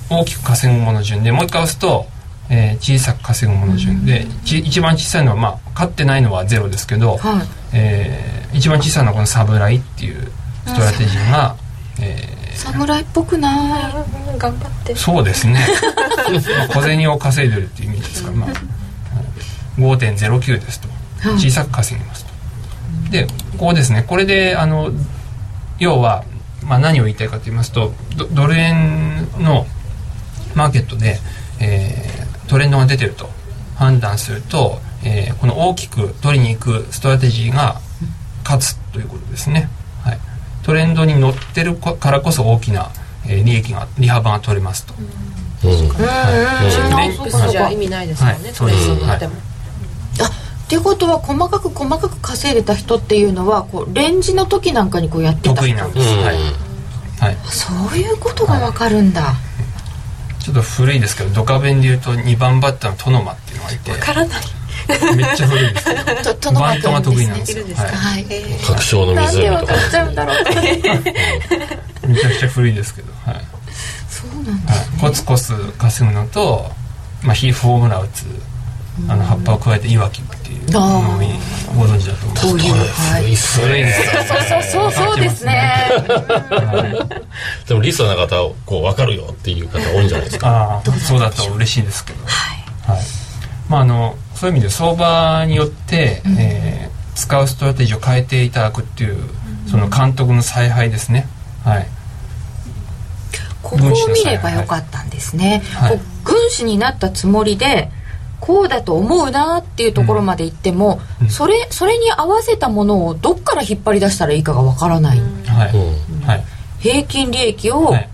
[0.09, 2.07] 大きく稼ぐもの順でもう一回押すと、
[2.49, 4.05] えー小さく稼ぐもの順。
[4.07, 7.47] で、ち一番小さいのはまあ勝ってないのはゼロですけど、はい。
[7.73, 10.31] えー一番小さいのはこの侍っていう
[10.67, 11.57] ストラテジーが、
[12.01, 13.93] えー侍っぽくない。
[14.33, 14.95] うん頑張って。
[14.95, 15.61] そうですね。
[16.57, 18.31] まあ小銭を稼いでるっていう意味ですか。
[18.31, 18.51] ら、まあ、
[19.79, 20.89] 5.09ですと。
[21.39, 22.33] 小さく稼ぎますと。
[23.11, 23.27] で
[23.59, 24.05] ここですね。
[24.07, 24.91] これであの
[25.79, 26.25] 要は、
[26.65, 29.67] まあ、何を言いたいかと言いますとドドル円の
[30.55, 31.19] マーケットで、
[31.61, 33.31] えートレンドが出てると
[33.77, 37.81] 判断すると、えーこの大きく取りに行くストラテジーが
[38.45, 39.69] 勝つということですね、はい、
[40.63, 42.91] トレンドに乗ってるこからこそ大きな、
[43.27, 44.95] えー利益が利幅が取れますと、
[45.65, 45.71] うん。
[45.71, 47.51] はい。
[47.51, 48.53] じゃあ意味ないですもんね、はい。
[48.53, 49.35] トレンドに乗っても、
[50.21, 55.61] あっていうことは細かく細かく稼いでた人っていうのはこうレンジの時なんかにこうやってた人。
[55.63, 56.37] 得意なんです、はい。
[57.21, 59.35] はい、そういうことがわかるんだ、
[60.41, 63.93] ちょっと古いですけどドカベンでいうと2番バッターのトノマっていうのがいて。
[63.93, 64.43] わからない
[65.17, 68.25] めっちゃ古いですよととのまバントが得意なんでですすよはい。
[68.67, 69.73] 確証のなんで湖とか。
[69.73, 73.45] わかっちゃうんだろうめちゃくちゃ古いですけど、はい。
[74.09, 76.71] そうなんだはい、コツコツ稼ぐのと、
[77.23, 78.25] まあ、ヒーフホームラン打つ
[79.09, 81.03] あの葉っぱを加えていわきっていうのを
[81.75, 82.79] ご存知だと思いま
[83.37, 84.23] す古いですよ。
[84.23, 85.89] そうそうそうそうですね。
[87.67, 90.49] でもリストな方をこう分かるよっていう方多いんじゃないですか？
[90.49, 92.55] ああそうだと嬉しいですけど、は
[92.99, 93.03] い。
[93.71, 99.19] まあ、あのそういう意味で相場によって、えー使うストラテジーを変えていただくっていう
[99.69, 101.27] その監督の采配ですね、
[101.63, 101.87] はい、
[103.63, 105.99] ここを見ればよかったんですね、はい。
[105.99, 107.91] こう軍師になったつもりで
[108.41, 111.29] こうだと思うなっていうところまで行っても、うん。
[111.29, 115.77] それそれに合わせたものをどっから引っ張り出したらいいかがわからない、はい。
[115.77, 116.21] うん。
[116.27, 116.45] はい。
[116.81, 118.09] 平均利益をはい。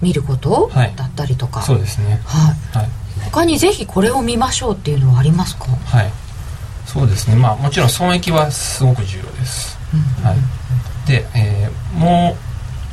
[0.00, 0.94] 見ることはい。
[0.94, 2.20] だったりとか、そうですね。
[2.24, 2.78] はい。
[2.78, 2.88] はい
[3.32, 5.66] 他にぜひこれを見ましょうっていうのはありますか？
[5.66, 6.10] はい。
[6.86, 7.36] そうですね。
[7.36, 9.76] まあもちろん損益はすごく重要です、
[10.22, 12.36] はい、で、えーも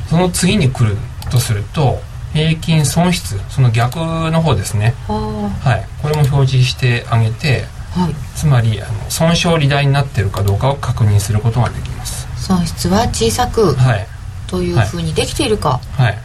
[0.06, 0.96] うその次に来る
[1.30, 2.00] とすると
[2.32, 4.94] 平均損失その逆の方ですね。
[5.08, 5.86] あはい。
[6.02, 7.64] これも表示してあげて
[7.96, 8.14] あはい。
[8.34, 12.26] つまりあの損傷利大になってるかどうかを確認することができます。
[12.36, 14.06] 損失は小さくはい。
[14.46, 16.18] というふうにできているか、はい、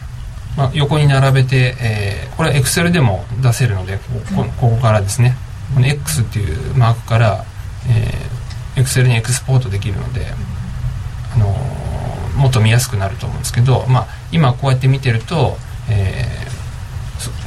[0.56, 4.02] まあ、横に並べて、えーこれは Excel でも出せるのでこ
[4.34, 5.36] こここからですね。
[5.74, 7.44] この X っていうマークから、
[7.88, 10.26] えー Excel にエクスポートできるので、
[11.34, 15.56] あのーもっと見やすくなると思うんですけど、まあ、今こうやって見てると、
[15.90, 16.50] えー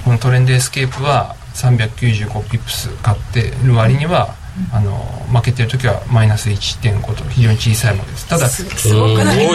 [0.03, 4.35] このトレンドエスケープは395ピップス勝ってる割には、
[4.71, 8.27] あのー負けてる時はマイナス1.5と非常に小さいものです。
[8.27, 9.47] ただすごいじゃないで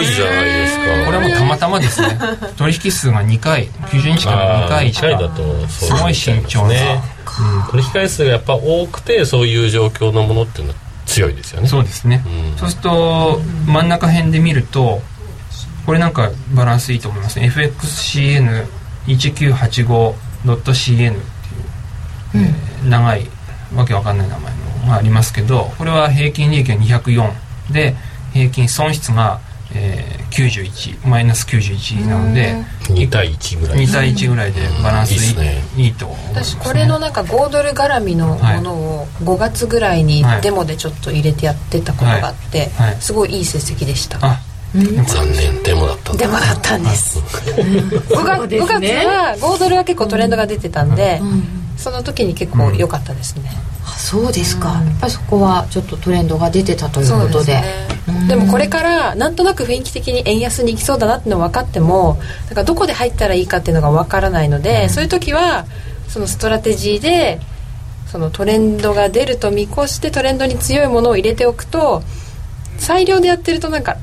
[0.67, 0.83] すか？
[1.05, 2.19] これはもうたまたまですね。
[2.57, 7.01] 取引数が2回90日から2回し回だかとすごい慎重な、ね、
[7.65, 11.69] うん、取引回数がやっぱ多くてそういう状況のものっていうのは強いですよね。
[11.69, 12.57] そうですね、うん。
[12.57, 15.01] そうすると真ん中辺で見ると
[15.85, 17.47] これなんかバランスいいと思いますね。
[17.49, 20.13] FXCN1985.cn
[20.45, 21.15] っていう、
[22.45, 23.25] えー長い
[23.75, 24.57] わけわかんない名前の
[24.87, 27.95] がありますけどこれは平均利益が204で
[28.33, 29.39] 平均損失が
[29.73, 33.85] えー91マイナス91なので2対1ぐらい。
[33.85, 35.63] 2対1ぐらいでバランスいいいいね。
[35.75, 36.61] いいと思いますね。
[36.61, 42.91] 私これのなんか5ドル絡みのものを5月ぐらいにはいデモでちょっと入れてやってたことがあってはい。
[42.91, 43.01] はい。
[43.01, 44.19] すごいいい成績でした。
[44.21, 44.39] あ
[44.73, 47.19] 残念デモだったデモだったんです。
[47.19, 51.19] 5月そうです ,5 月ねは5ドルは結構トレンドが出てたんで
[51.79, 53.49] その時に結構良かったですね。
[53.85, 57.63] あそうですか、やっぱりそこはちょっとトレンドが出てたということで。
[58.27, 62.19] でもこれからなんとなく雰囲気的に円安に行きそうだなっていうの分かっても
[62.49, 65.65] だからどこで入ったらいいかっていうのが分からないので、そういう時は
[66.09, 67.39] そのストラテジーで
[68.07, 72.03] そのトレンドが出ると見越してトレンドに強いものを入れておくと
[72.77, 73.97] 裁量でやってるとなんか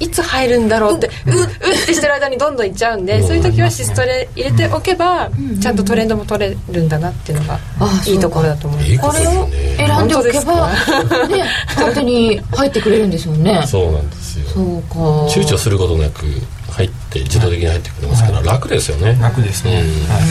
[0.00, 5.30] いつ入るんだろうってううってしてる間にどんどんいっちゃうんでそういう時はシストレ入れておけば
[5.60, 9.18] ちゃんとトレンドも取れるんだなっていうのがあいいところだと思います。
[9.18, 11.44] これを選んでおけば本ね
[11.76, 13.62] 勝手に入ってくれるんですもんね。
[13.66, 14.46] そうなんですよ。
[14.48, 14.94] そうか。
[15.26, 16.26] 躊躇することなく
[16.70, 19.18] 入って自動的に入ってくれますから楽ですよね。
[19.20, 19.86] 楽ですね、うん。
[20.12, 20.22] はい、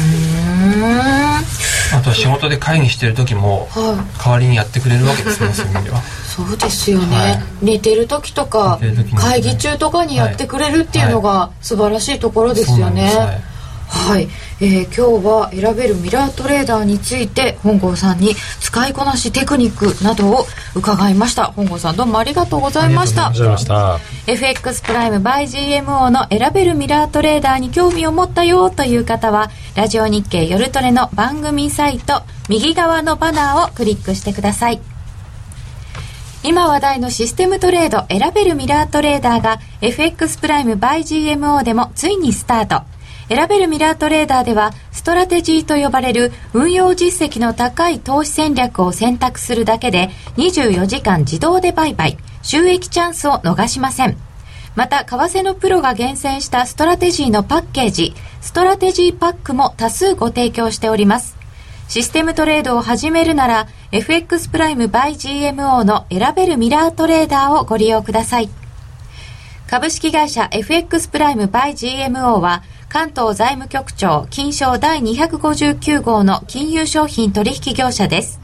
[1.94, 6.02] あとは仕事で会議してる時もは代わりにやってくれるわけですねそういう意味では。
[6.38, 7.44] そうですよね、はい。
[7.62, 13.10] 寝てる時とか寝てる時に会議中とかにやってくれるっていうのが素晴らしいところですよね。
[13.10, 13.57] そうなんです
[13.88, 14.28] はい、
[14.62, 21.46] えー今日は選べるミラートレーダーについて本郷さんに使いこなしテクニックなどを伺いました。
[21.46, 23.28] 本郷さんどうもありがとうございました。
[23.28, 24.32] ありがとうございました。
[24.32, 34.82] FX プライム by GMO の選べるミラートレーダーに興味を持ったよという方はラジオ日経夜トレの番組サイト右側のバナーをクリックしてください。
[36.44, 42.97] 今話題のシステムトレード選べるミラートレーダーが FX プライム by GMO でもついにスタート
[43.30, 52.18] 選べるミラートレーダーではストラテジーと呼ばれる運用実績の高い投資戦略を選択するだけで24時間自動で売買。
[52.42, 54.16] 収益チャンスを逃しません。
[54.76, 61.36] また為替のプロが厳選したストラテジーのパッケージストラテジーパックも多数ご提供しております。
[61.90, 68.50] システムトレードを始めるなら FX プライム by GMO の選べるミラートレーダーをご利用ください。
[69.68, 78.40] 株式会社 FX プライム by GMO は関東財務局長金賞第259号の金融商品取引業者です。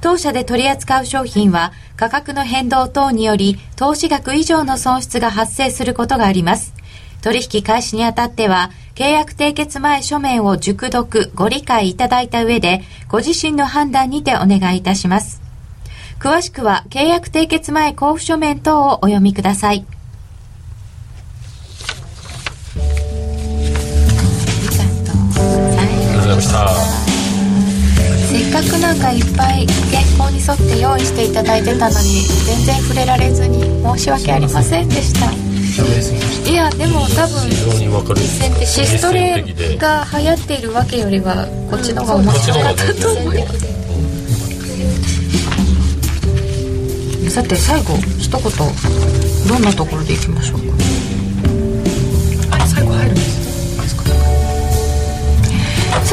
[0.00, 6.74] 当社で取り扱う商品は価格の変動等により投資額以上の損失が発生することがあります。
[7.22, 15.40] 取引開始にあたっては契約締結前書面を熟読ご理解いただいた上でご自身の判断にてお願いいたします。
[16.18, 19.86] 詳しくは契約締結前交付書面等をお読みください。
[26.40, 26.68] ざいました。
[28.26, 35.30] せっかくなんかいっぱい原稿に沿って用意していただいてたのに全然触れられずに申し訳ありませんでした。
[36.50, 38.20] いやでも多分非常にわかる。
[38.20, 39.42] 実践的シストレ
[39.78, 42.84] が流行っているわけよりはこっちの方が面白かった。
[42.84, 43.40] こっちの方が全
[47.22, 48.42] 然さて最後一言
[49.48, 50.66] どんなところでいきましょうか？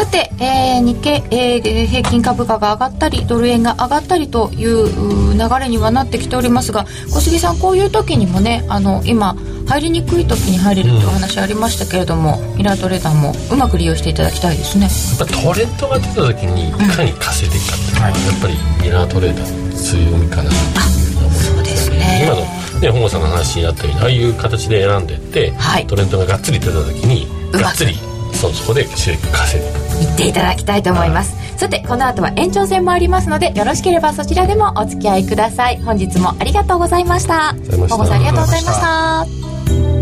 [0.01, 9.35] さて、えー日経、えー平均株価が上がったりドル円が上がったりというう流れにはなってきておりますが小杉さんこういう時にもねあの今
[9.67, 14.89] 入りにくい時に入れるというお話ありましたけれども、ミラートレーダーもうまく利用していただきたいですね。
[15.19, 20.49] やっぱトレンドが出た時にいかに稼いでいくかっていうのはやっぱりミラートレーダーの強みかな。
[20.49, 22.23] というふうに思いますそうですね。
[22.25, 22.41] 今の
[22.81, 25.85] ね本郷さんの話にあったようにああいう形で選んでって、はい。
[25.85, 27.93] トレンドががっつり出た時にがっつり
[28.33, 31.35] そうそこで収益を稼いでいく言っていただきたいと思います。
[31.57, 35.77] さてこの後は延長戦もありますのでよろしければそちらでもお付き合いください。
[35.81, 37.55] 本日もありがとうございました。
[37.61, 37.95] りがとうございました。
[37.95, 40.00] 保護さんありがとうございました